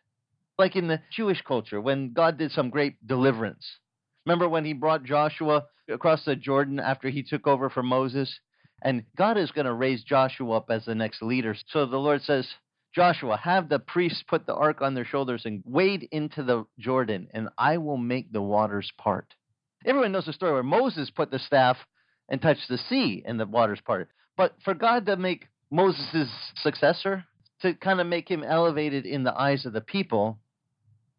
Like 0.58 0.76
in 0.76 0.88
the 0.88 1.00
Jewish 1.16 1.42
culture, 1.44 1.80
when 1.80 2.14
God 2.14 2.40
did 2.40 2.52
some 2.52 2.72
great 2.72 2.96
deliverance. 3.06 3.66
Remember 4.26 4.48
when 4.48 4.66
he 4.66 4.74
brought 4.74 5.04
Joshua 5.04 5.66
across 5.90 6.24
the 6.26 6.36
Jordan 6.36 6.80
after 6.80 7.10
he 7.10 7.24
took 7.24 7.48
over 7.48 7.70
for 7.70 7.84
Moses. 7.84 8.40
And 8.84 9.04
God 9.16 9.38
is 9.38 9.52
going 9.52 9.66
to 9.66 9.74
raise 9.74 10.04
Joshua 10.04 10.58
up 10.58 10.66
as 10.70 10.86
the 10.86 10.96
next 10.96 11.22
leader. 11.22 11.56
So 11.68 11.86
the 11.86 11.98
Lord 11.98 12.22
says, 12.24 12.48
Joshua, 12.94 13.38
have 13.38 13.70
the 13.70 13.80
priests 13.80 14.24
put 14.28 14.46
the 14.46 14.56
ark 14.56 14.82
on 14.82 14.96
their 14.96 15.06
shoulders 15.06 15.44
and 15.46 15.64
wade 15.66 16.08
into 16.12 16.44
the 16.44 16.66
Jordan, 16.78 17.28
and 17.34 17.50
I 17.58 17.78
will 17.78 17.98
make 17.98 18.32
the 18.32 18.42
waters 18.42 18.92
part. 18.98 19.34
Everyone 19.86 20.12
knows 20.12 20.26
the 20.26 20.34
story 20.34 20.54
where 20.54 20.64
Moses 20.64 21.10
put 21.10 21.32
the 21.32 21.40
staff 21.40 21.78
and 22.28 22.42
touched 22.42 22.68
the 22.68 22.78
sea, 22.78 23.24
and 23.26 23.40
the 23.40 23.46
waters 23.46 23.80
parted. 23.86 24.08
But 24.36 24.56
for 24.64 24.74
God 24.74 25.06
to 25.06 25.16
make 25.16 25.48
Moses' 25.70 26.30
successor, 26.56 27.24
to 27.62 27.74
kind 27.76 28.02
of 28.02 28.08
make 28.08 28.30
him 28.30 28.44
elevated 28.44 29.06
in 29.06 29.24
the 29.24 29.38
eyes 29.40 29.66
of 29.66 29.74
the 29.74 29.82
people, 29.82 30.40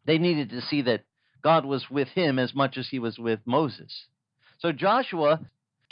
they 0.05 0.17
needed 0.17 0.49
to 0.51 0.61
see 0.61 0.83
that 0.83 1.05
God 1.43 1.65
was 1.65 1.89
with 1.89 2.07
him 2.09 2.39
as 2.39 2.55
much 2.55 2.77
as 2.77 2.87
he 2.89 2.99
was 2.99 3.19
with 3.19 3.39
Moses. 3.45 4.07
So 4.59 4.71
Joshua 4.71 5.39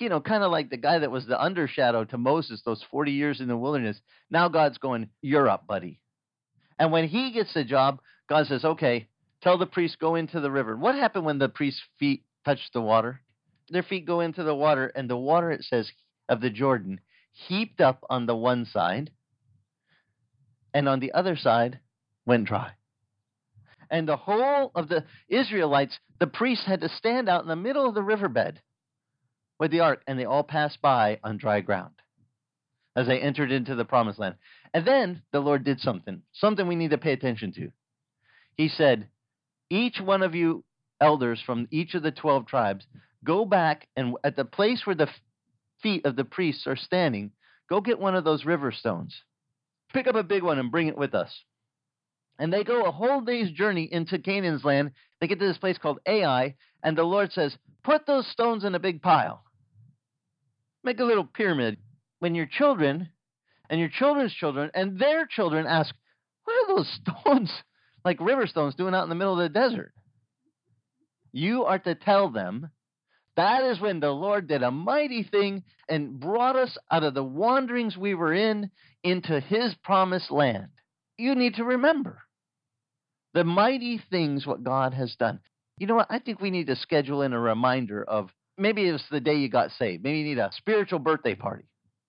you 0.02 0.10
know, 0.10 0.20
kind 0.20 0.44
of 0.44 0.52
like 0.52 0.70
the 0.70 0.78
guy 0.78 1.00
that 1.00 1.12
was 1.12 1.28
the 1.28 1.40
undershadow 1.40 2.10
to 2.10 2.18
Moses 2.18 2.62
those 2.66 2.84
40 2.90 3.12
years 3.12 3.40
in 3.40 3.48
the 3.48 3.56
wilderness. 3.56 4.02
Now 4.30 4.50
God's 4.50 4.80
going, 4.80 5.10
You're 5.22 5.48
up, 5.48 5.68
buddy. 5.68 6.00
And 6.80 6.92
when 6.92 7.08
he 7.08 7.32
gets 7.32 7.54
the 7.54 7.64
job, 7.64 8.02
God 8.28 8.48
says, 8.48 8.66
Okay, 8.66 9.08
tell 9.42 9.60
the 9.60 9.68
priest, 9.68 10.00
go 10.00 10.16
into 10.16 10.42
the 10.42 10.52
river. 10.52 10.76
What 10.76 10.96
happened 10.96 11.26
when 11.26 11.38
the 11.38 11.50
priest's 11.50 11.84
feet 12.00 12.24
touched 12.44 12.74
the 12.74 12.82
water? 12.82 13.22
Their 13.70 13.84
feet 13.84 14.06
go 14.06 14.20
into 14.20 14.44
the 14.44 14.56
water, 14.56 14.88
and 14.88 15.10
the 15.10 15.16
water, 15.16 15.52
it 15.52 15.64
says, 15.64 15.90
of 16.28 16.42
the 16.42 16.50
Jordan 16.50 17.00
heaped 17.32 17.80
up 17.80 18.04
on 18.10 18.26
the 18.26 18.36
one 18.36 18.66
side, 18.66 19.12
and 20.74 20.90
on 20.90 21.00
the 21.00 21.14
other 21.14 21.38
side 21.38 21.80
went 22.26 22.48
dry. 22.48 22.72
And 23.91 24.08
the 24.08 24.17
whole 24.17 24.71
of 24.73 24.88
the 24.88 25.04
Israelites, 25.27 25.99
the 26.19 26.27
priests 26.27 26.65
had 26.65 26.82
to 26.82 26.89
stand 26.89 27.27
out 27.30 27.43
in 27.43 27.49
the 27.49 27.56
middle 27.56 27.88
of 27.88 27.93
the 27.93 28.01
riverbed 28.01 28.62
with 29.60 29.69
the 29.69 29.82
ark, 29.82 30.01
and 30.08 30.17
they 30.17 30.25
all 30.25 30.43
passed 30.43 30.82
by 30.82 31.19
on 31.23 31.38
dry 31.38 31.62
ground 31.62 31.93
as 32.95 33.08
they 33.08 33.19
entered 33.19 33.51
into 33.51 33.75
the 33.75 33.86
promised 33.86 34.17
land. 34.17 34.36
And 34.73 34.88
then 34.88 35.21
the 35.32 35.39
Lord 35.39 35.63
did 35.63 35.80
something, 35.80 36.21
something 36.34 36.67
we 36.67 36.75
need 36.75 36.91
to 36.91 36.97
pay 36.97 37.12
attention 37.12 37.51
to. 37.54 37.71
He 38.56 38.69
said, 38.69 39.08
Each 39.69 39.99
one 39.99 40.23
of 40.23 40.36
you 40.36 40.63
elders 41.01 41.41
from 41.45 41.67
each 41.71 41.95
of 41.95 42.04
the 42.04 42.12
12 42.12 42.45
tribes, 42.45 42.86
go 43.23 43.43
back 43.43 43.88
and 43.97 44.15
at 44.23 44.36
the 44.36 44.45
place 44.45 44.86
where 44.86 44.95
the 44.95 45.10
feet 45.82 46.06
of 46.06 46.15
the 46.15 46.23
priests 46.23 46.67
are 46.67 46.75
standing, 46.75 47.32
go 47.69 47.82
get 47.82 47.99
one 47.99 48.15
of 48.15 48.23
those 48.23 48.45
river 48.45 48.71
stones. 48.71 49.15
Pick 49.93 50.08
up 50.08 50.15
a 50.15 50.23
big 50.23 50.43
one 50.43 50.60
and 50.60 50.71
bring 50.71 50.88
it 50.88 50.97
with 50.97 51.13
us. 51.13 51.34
And 52.41 52.51
they 52.51 52.63
go 52.63 52.86
a 52.86 52.91
whole 52.91 53.21
day's 53.21 53.51
journey 53.51 53.88
into 53.91 54.17
Canaan's 54.17 54.63
land. 54.63 54.93
They 55.19 55.27
get 55.27 55.38
to 55.38 55.45
this 55.45 55.60
place 55.60 55.77
called 55.77 55.99
Ai, 56.08 56.56
and 56.82 56.97
the 56.97 57.04
Lord 57.04 57.32
says, 57.32 57.56
Put 57.84 58.08
those 58.08 58.25
stones 58.32 58.63
in 58.63 58.73
a 58.73 58.80
big 58.80 59.04
pile. 59.04 59.43
Make 60.84 60.99
a 60.99 61.04
little 61.04 61.23
pyramid. 61.23 61.77
When 62.17 62.34
your 62.34 62.47
children 62.47 63.10
and 63.69 63.80
your 63.80 63.89
children's 63.89 64.34
children 64.34 64.71
and 64.73 64.97
their 64.97 65.27
children 65.27 65.67
ask, 65.67 65.93
What 66.45 66.54
are 66.54 66.75
those 66.77 66.99
stones, 67.21 67.54
like 68.04 68.19
river 68.19 68.47
stones, 68.47 68.73
doing 68.73 68.95
out 68.95 69.04
in 69.04 69.10
the 69.10 69.15
middle 69.15 69.39
of 69.39 69.54
the 69.54 69.60
desert? 69.60 69.93
You 71.32 71.65
are 71.65 71.77
to 71.77 71.93
tell 71.93 72.32
them 72.32 72.71
that 73.36 73.63
is 73.65 73.80
when 73.80 73.99
the 73.99 74.10
Lord 74.10 74.47
did 74.47 74.63
a 74.63 74.71
mighty 74.71 75.21
thing 75.21 75.62
and 75.88 76.19
brought 76.19 76.56
us 76.56 76.75
out 76.89 77.04
of 77.04 77.13
the 77.13 77.23
wanderings 77.23 77.95
we 77.95 78.15
were 78.15 78.34
in 78.34 78.71
into 79.04 79.39
his 79.39 79.75
promised 79.84 80.32
land. 80.32 80.69
You 81.19 81.36
need 81.36 81.54
to 81.56 81.63
remember 81.63 82.23
the 83.34 83.44
mighty 83.44 84.02
things 84.10 84.46
what 84.46 84.63
God 84.63 84.94
has 84.94 85.15
done. 85.15 85.39
You 85.78 85.88
know 85.88 85.96
what? 85.96 86.08
I 86.10 86.20
think 86.20 86.41
we 86.41 86.52
need 86.52 86.67
to 86.67 86.76
schedule 86.76 87.22
in 87.22 87.34
a 87.34 87.39
reminder 87.39 88.04
of 88.04 88.30
maybe 88.58 88.84
it's 88.84 89.04
the 89.10 89.20
day 89.20 89.36
you 89.36 89.50
got 89.50 89.72
saved. 89.72 90.04
Maybe 90.04 90.20
you 90.20 90.26
need 90.26 90.38
a 90.38 90.52
spiritual 90.54 91.00
birthday 91.00 91.36
party. 91.36 91.63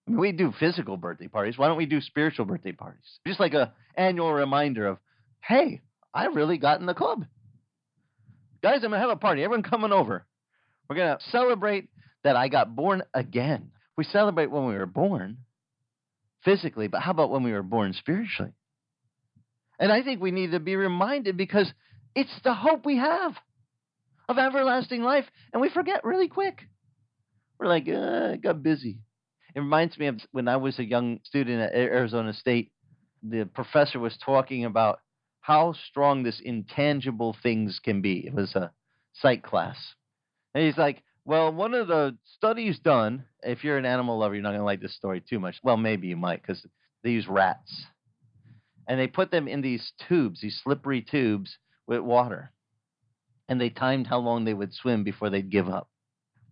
I 0.06 0.10
mean, 0.10 0.20
we 0.20 0.32
do 0.32 0.52
physical 0.58 0.96
birthday 0.96 1.28
parties. 1.28 1.56
Why 1.56 1.68
don't 1.68 1.76
we 1.76 1.86
do 1.86 2.00
spiritual 2.00 2.44
birthday 2.44 2.72
parties? 2.72 3.20
Just 3.26 3.40
like 3.40 3.54
a 3.54 3.72
annual 3.96 4.32
reminder 4.32 4.86
of, 4.86 4.98
hey, 5.40 5.80
I 6.12 6.26
really 6.26 6.58
got 6.58 6.80
in 6.80 6.86
the 6.86 6.94
club. 6.94 7.24
Guys, 8.62 8.80
I'm 8.82 8.90
gonna 8.90 8.98
have 8.98 9.10
a 9.10 9.16
party. 9.16 9.42
Everyone 9.42 9.62
coming 9.62 9.92
over. 9.92 10.26
We're 10.88 10.96
gonna 10.96 11.18
celebrate 11.30 11.88
that 12.24 12.36
I 12.36 12.48
got 12.48 12.74
born 12.74 13.02
again. 13.14 13.70
We 13.96 14.04
celebrate 14.04 14.50
when 14.50 14.66
we 14.66 14.74
were 14.74 14.86
born 14.86 15.38
physically, 16.44 16.88
but 16.88 17.02
how 17.02 17.12
about 17.12 17.30
when 17.30 17.42
we 17.42 17.52
were 17.52 17.62
born 17.62 17.92
spiritually? 17.92 18.52
And 19.82 19.90
I 19.90 20.04
think 20.04 20.20
we 20.20 20.30
need 20.30 20.52
to 20.52 20.60
be 20.60 20.76
reminded 20.76 21.36
because 21.36 21.70
it's 22.14 22.30
the 22.44 22.54
hope 22.54 22.86
we 22.86 22.98
have 22.98 23.32
of 24.28 24.38
everlasting 24.38 25.02
life, 25.02 25.24
and 25.52 25.60
we 25.60 25.70
forget 25.70 26.04
really 26.04 26.28
quick. 26.28 26.60
We're 27.58 27.66
like, 27.66 27.88
uh, 27.88 28.34
I 28.34 28.36
got 28.36 28.62
busy. 28.62 29.00
It 29.56 29.58
reminds 29.58 29.98
me 29.98 30.06
of 30.06 30.20
when 30.30 30.46
I 30.46 30.58
was 30.58 30.78
a 30.78 30.84
young 30.84 31.18
student 31.24 31.60
at 31.60 31.74
Arizona 31.74 32.32
State. 32.32 32.70
The 33.24 33.44
professor 33.44 33.98
was 33.98 34.16
talking 34.24 34.64
about 34.64 35.00
how 35.40 35.74
strong 35.90 36.22
this 36.22 36.40
intangible 36.40 37.34
things 37.42 37.80
can 37.82 38.02
be. 38.02 38.24
It 38.24 38.34
was 38.34 38.54
a 38.54 38.70
psych 39.14 39.42
class. 39.42 39.76
And 40.54 40.64
he's 40.64 40.78
like, 40.78 41.02
well, 41.24 41.52
one 41.52 41.74
of 41.74 41.88
the 41.88 42.16
studies 42.36 42.78
done, 42.78 43.24
if 43.42 43.64
you're 43.64 43.78
an 43.78 43.86
animal 43.86 44.16
lover, 44.16 44.34
you're 44.34 44.44
not 44.44 44.50
going 44.50 44.60
to 44.60 44.64
like 44.64 44.80
this 44.80 44.94
story 44.94 45.20
too 45.28 45.40
much. 45.40 45.56
Well, 45.64 45.76
maybe 45.76 46.06
you 46.06 46.16
might 46.16 46.40
because 46.40 46.64
they 47.02 47.10
use 47.10 47.26
rats 47.26 47.86
and 48.86 48.98
they 48.98 49.06
put 49.06 49.30
them 49.30 49.48
in 49.48 49.60
these 49.60 49.92
tubes, 50.08 50.40
these 50.40 50.60
slippery 50.62 51.02
tubes 51.02 51.56
with 51.86 52.00
water. 52.00 52.52
And 53.48 53.60
they 53.60 53.70
timed 53.70 54.06
how 54.06 54.18
long 54.18 54.44
they 54.44 54.54
would 54.54 54.74
swim 54.74 55.04
before 55.04 55.30
they'd 55.30 55.50
give 55.50 55.68
up. 55.68 55.88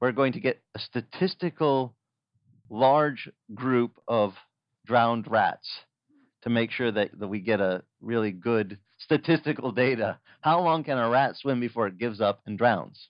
We're 0.01 0.13
going 0.13 0.33
to 0.33 0.41
get 0.41 0.63
a 0.75 0.79
statistical 0.79 1.95
large 2.69 3.29
group 3.55 3.93
of 4.07 4.35
drowned 4.87 5.31
rats 5.31 5.69
to 6.43 6.51
make 6.51 6.71
sure 6.71 6.91
that, 6.91 7.19
that 7.19 7.29
we 7.29 7.41
get 7.41 7.61
a 7.61 7.83
really 8.01 8.33
good 8.33 8.79
statistical 8.99 9.73
data. 9.73 10.19
How 10.41 10.61
long 10.63 10.85
can 10.85 10.99
a 10.99 11.09
rat 11.09 11.37
swim 11.37 11.61
before 11.61 11.87
it 11.87 11.99
gives 11.99 12.21
up 12.21 12.41
and 12.47 12.57
drowns? 12.57 13.09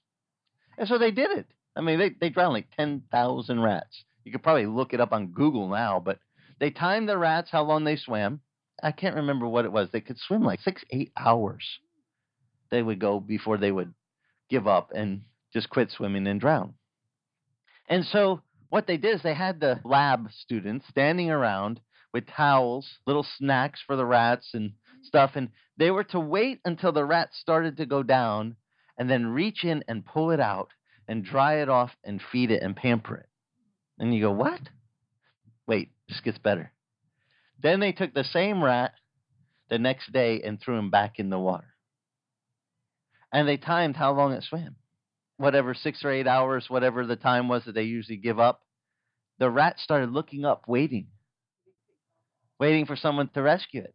And 0.79 0.89
so 0.89 0.99
they 0.99 1.11
did 1.11 1.31
it. 1.31 1.47
I 1.77 1.81
mean, 1.81 1.99
they, 1.99 2.11
they 2.11 2.31
drowned 2.31 2.55
like 2.55 2.75
10,000 2.77 3.61
rats. 3.61 4.05
You 4.25 4.33
could 4.33 4.43
probably 4.43 4.67
look 4.67 4.93
it 4.93 5.01
up 5.01 5.13
on 5.13 5.29
Google 5.29 5.69
now, 5.69 6.01
but 6.05 6.19
they 6.59 6.71
timed 6.71 7.09
the 7.09 7.19
rats 7.19 7.51
how 7.51 7.63
long 7.63 7.85
they 7.85 7.97
swam 7.97 8.41
I 8.83 8.93
can't 8.93 9.17
remember 9.17 9.47
what 9.47 9.65
it 9.65 9.73
was. 9.73 9.89
They 9.91 10.01
could 10.01 10.19
swim 10.19 10.43
like 10.43 10.61
six, 10.61 10.83
eight 10.91 11.13
hours. 11.17 11.65
They 12.71 12.83
would 12.83 12.99
go 13.01 13.21
before 13.21 13.59
they 13.59 13.73
would 13.73 13.93
give 14.49 14.67
up 14.67 14.91
and 14.95 15.23
just 15.53 15.71
quit 15.71 15.91
swimming 15.91 16.27
and 16.27 16.41
drown. 16.41 16.75
And 17.89 18.05
so 18.05 18.43
what 18.69 18.87
they 18.87 18.97
did 18.97 19.17
is 19.17 19.23
they 19.23 19.35
had 19.35 19.61
the 19.61 19.81
lab 19.85 20.29
students 20.33 20.87
standing 20.89 21.31
around 21.31 21.81
with 22.13 22.27
towels, 22.27 22.89
little 23.07 23.27
snacks 23.39 23.83
for 23.87 23.97
the 23.97 24.07
rats 24.07 24.51
and 24.55 24.73
stuff, 25.03 25.33
and 25.35 25.49
they 25.77 25.91
were 25.91 26.05
to 26.05 26.21
wait 26.21 26.61
until 26.65 26.93
the 26.93 27.05
rat 27.05 27.31
started 27.33 27.77
to 27.77 27.87
go 27.87 28.03
down 28.03 28.57
and 28.99 29.11
then 29.11 29.27
reach 29.27 29.65
in 29.65 29.83
and 29.89 30.05
pull 30.05 30.31
it 30.31 30.41
out 30.41 30.69
and 31.09 31.25
dry 31.25 31.63
it 31.63 31.69
off 31.69 31.91
and 32.05 32.21
feed 32.31 32.51
it 32.51 32.63
and 32.63 32.77
pamper 32.77 33.17
it. 33.17 33.27
And 33.99 34.15
you 34.15 34.23
go, 34.23 34.31
what? 34.31 34.61
Wait, 35.67 35.91
this 36.09 36.21
gets 36.21 36.39
better. 36.39 36.73
Then 37.63 37.81
they 37.81 37.93
took 37.93 38.15
the 38.15 38.25
same 38.25 38.63
rat 38.63 38.93
the 39.69 39.79
next 39.79 40.13
day 40.13 40.43
and 40.43 40.61
threw 40.61 40.79
him 40.79 40.91
back 40.91 41.19
in 41.19 41.31
the 41.31 41.39
water. 41.39 41.75
And 43.33 43.47
they 43.47 43.57
timed 43.57 43.97
how 43.97 44.13
long 44.13 44.33
it 44.33 44.45
swam. 44.45 44.77
Whatever, 45.37 45.75
six 45.75 46.05
or 46.05 46.11
eight 46.11 46.27
hours, 46.27 46.67
whatever 46.69 47.07
the 47.07 47.17
time 47.17 47.49
was 47.49 47.65
that 47.65 47.75
they 47.75 47.85
usually 47.85 48.19
give 48.19 48.39
up. 48.39 48.63
The 49.39 49.51
rat 49.51 49.79
started 49.79 50.11
looking 50.11 50.45
up, 50.45 50.65
waiting, 50.69 51.07
waiting 52.59 52.85
for 52.85 52.97
someone 52.97 53.29
to 53.35 53.43
rescue 53.43 53.83
it. 53.83 53.95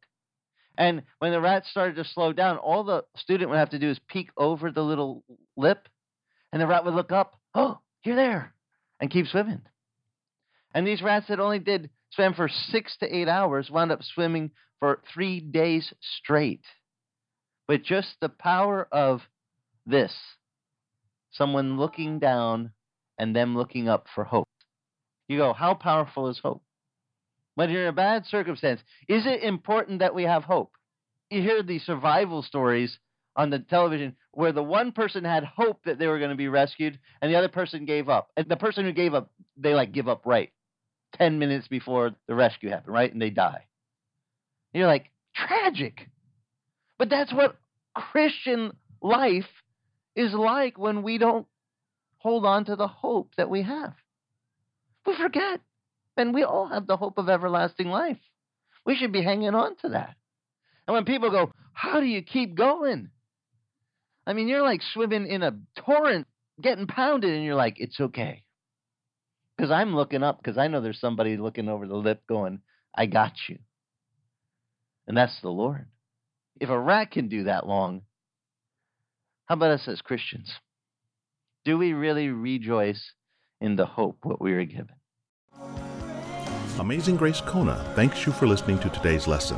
And 0.77 1.03
when 1.19 1.31
the 1.31 1.39
rat 1.39 1.65
started 1.65 1.95
to 1.97 2.03
slow 2.03 2.33
down, 2.33 2.57
all 2.57 2.83
the 2.83 3.05
student 3.15 3.49
would 3.49 3.59
have 3.59 3.69
to 3.69 3.79
do 3.79 3.89
is 3.89 3.99
peek 4.07 4.29
over 4.37 4.71
the 4.71 4.81
little 4.81 5.23
lip, 5.55 5.87
and 6.51 6.61
the 6.61 6.67
rat 6.67 6.83
would 6.83 6.95
look 6.95 7.11
up, 7.11 7.39
oh, 7.53 7.79
you're 8.03 8.15
there, 8.15 8.53
and 8.99 9.11
keep 9.11 9.27
swimming. 9.27 9.61
And 10.73 10.85
these 10.85 11.01
rats 11.01 11.27
that 11.29 11.39
only 11.39 11.59
did 11.59 11.89
swam 12.15 12.33
for 12.33 12.49
six 12.49 12.95
to 12.97 13.15
eight 13.15 13.27
hours, 13.27 13.69
wound 13.69 13.91
up 13.91 14.03
swimming 14.03 14.51
for 14.79 15.01
three 15.13 15.39
days 15.39 15.93
straight. 16.19 16.63
But 17.67 17.83
just 17.83 18.15
the 18.21 18.29
power 18.29 18.87
of 18.91 19.21
this 19.85 20.13
someone 21.31 21.77
looking 21.77 22.19
down 22.19 22.71
and 23.17 23.35
them 23.35 23.57
looking 23.57 23.89
up 23.89 24.07
for 24.15 24.23
hope. 24.23 24.47
You 25.27 25.37
go, 25.37 25.53
how 25.53 25.73
powerful 25.73 26.29
is 26.29 26.39
hope? 26.39 26.63
When 27.55 27.69
you're 27.69 27.83
in 27.83 27.87
a 27.89 27.93
bad 27.93 28.25
circumstance, 28.25 28.81
is 29.07 29.25
it 29.25 29.43
important 29.43 29.99
that 29.99 30.15
we 30.15 30.23
have 30.23 30.43
hope? 30.43 30.71
You 31.29 31.41
hear 31.41 31.63
these 31.63 31.83
survival 31.83 32.41
stories 32.41 32.97
on 33.35 33.49
the 33.49 33.59
television 33.59 34.15
where 34.31 34.51
the 34.51 34.63
one 34.63 34.91
person 34.91 35.23
had 35.23 35.43
hope 35.43 35.81
that 35.85 35.99
they 35.99 36.07
were 36.07 36.19
going 36.19 36.29
to 36.29 36.37
be 36.37 36.47
rescued 36.47 36.99
and 37.21 37.31
the 37.31 37.37
other 37.37 37.49
person 37.49 37.85
gave 37.85 38.09
up. 38.09 38.29
And 38.37 38.47
the 38.47 38.57
person 38.57 38.85
who 38.85 38.91
gave 38.91 39.13
up, 39.13 39.31
they 39.57 39.73
like 39.73 39.91
give 39.91 40.07
up 40.07 40.25
right. 40.25 40.51
10 41.17 41.39
minutes 41.39 41.67
before 41.67 42.11
the 42.27 42.35
rescue 42.35 42.69
happened, 42.69 42.93
right? 42.93 43.11
And 43.11 43.21
they 43.21 43.29
die. 43.29 43.65
And 44.73 44.79
you're 44.79 44.87
like, 44.87 45.11
tragic. 45.35 46.09
But 46.97 47.09
that's 47.09 47.33
what 47.33 47.57
Christian 47.93 48.75
life 49.01 49.45
is 50.15 50.33
like 50.33 50.77
when 50.77 51.03
we 51.03 51.17
don't 51.17 51.47
hold 52.17 52.45
on 52.45 52.65
to 52.65 52.75
the 52.75 52.87
hope 52.87 53.31
that 53.37 53.49
we 53.49 53.63
have. 53.63 53.93
We 55.05 55.15
forget. 55.15 55.61
And 56.17 56.33
we 56.33 56.43
all 56.43 56.67
have 56.67 56.87
the 56.87 56.97
hope 56.97 57.17
of 57.17 57.29
everlasting 57.29 57.89
life. 57.89 58.17
We 58.85 58.95
should 58.95 59.11
be 59.11 59.23
hanging 59.23 59.53
on 59.53 59.75
to 59.77 59.89
that. 59.89 60.15
And 60.87 60.93
when 60.93 61.05
people 61.05 61.29
go, 61.29 61.51
How 61.73 61.99
do 61.99 62.05
you 62.05 62.21
keep 62.21 62.55
going? 62.55 63.09
I 64.25 64.33
mean, 64.33 64.47
you're 64.47 64.63
like 64.63 64.81
swimming 64.93 65.27
in 65.27 65.43
a 65.43 65.57
torrent, 65.77 66.27
getting 66.61 66.87
pounded, 66.87 67.33
and 67.33 67.43
you're 67.43 67.55
like, 67.55 67.75
It's 67.79 67.99
okay. 67.99 68.44
Because 69.65 69.81
I'm 69.81 69.95
looking 69.95 70.21
up 70.21 70.37
because 70.37 70.59
I 70.59 70.67
know 70.67 70.79
there's 70.79 70.99
somebody 70.99 71.37
looking 71.37 71.69
over 71.69 71.87
the 71.87 71.95
lip 71.95 72.21
going, 72.29 72.59
I 72.93 73.07
got 73.07 73.31
you. 73.49 73.57
And 75.07 75.17
that's 75.17 75.41
the 75.41 75.49
Lord. 75.49 75.87
If 76.61 76.69
a 76.69 76.79
rat 76.79 77.09
can 77.09 77.29
do 77.29 77.45
that 77.45 77.65
long, 77.65 78.03
how 79.47 79.55
about 79.55 79.71
us 79.71 79.87
as 79.87 80.01
Christians? 80.01 80.53
Do 81.63 81.79
we 81.79 81.93
really 81.93 82.29
rejoice 82.29 83.13
in 83.59 83.75
the 83.75 83.87
hope 83.87 84.19
what 84.21 84.39
we 84.39 84.53
are 84.53 84.65
given. 84.65 84.91
Amazing 86.79 87.15
Grace 87.15 87.41
Kona 87.41 87.91
thanks 87.95 88.27
you 88.27 88.33
for 88.33 88.45
listening 88.45 88.77
to 88.81 88.89
today's 88.89 89.27
lesson. 89.27 89.57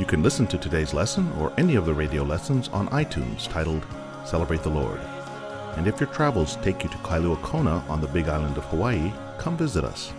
You 0.00 0.06
can 0.06 0.24
listen 0.24 0.48
to 0.48 0.58
today's 0.58 0.92
lesson 0.92 1.30
or 1.38 1.52
any 1.56 1.76
of 1.76 1.86
the 1.86 1.94
radio 1.94 2.24
lessons 2.24 2.66
on 2.70 2.88
iTunes 2.88 3.48
titled 3.48 3.86
Celebrate 4.24 4.64
the 4.64 4.70
Lord. 4.70 4.98
And 5.76 5.86
if 5.86 6.00
your 6.00 6.08
travels 6.10 6.56
take 6.56 6.82
you 6.82 6.90
to 6.90 6.96
Kailua 6.98 7.40
Kona 7.42 7.84
on 7.88 8.00
the 8.00 8.08
Big 8.08 8.28
Island 8.28 8.56
of 8.56 8.64
Hawaii, 8.64 9.12
come 9.38 9.56
visit 9.56 9.84
us. 9.84 10.12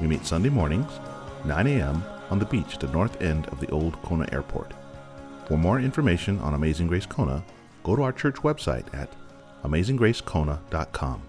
We 0.00 0.06
meet 0.06 0.26
Sunday 0.26 0.48
mornings, 0.48 0.90
9 1.44 1.66
a.m., 1.66 2.02
on 2.30 2.38
the 2.38 2.46
beach 2.46 2.74
at 2.74 2.80
the 2.80 2.88
north 2.88 3.20
end 3.20 3.46
of 3.48 3.60
the 3.60 3.70
old 3.70 4.00
Kona 4.02 4.26
Airport. 4.32 4.72
For 5.46 5.58
more 5.58 5.78
information 5.78 6.38
on 6.40 6.54
Amazing 6.54 6.86
Grace 6.86 7.06
Kona, 7.06 7.44
go 7.82 7.94
to 7.94 8.02
our 8.02 8.12
church 8.12 8.36
website 8.36 8.92
at 8.94 9.12
amazinggracekona.com. 9.62 11.22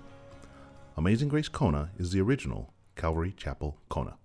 Amazing 0.97 1.27
Grace 1.27 1.49
Kona 1.49 1.91
is 1.97 2.11
the 2.11 2.21
original 2.21 2.73
Calvary 2.95 3.33
Chapel 3.35 3.77
Kona. 3.89 4.15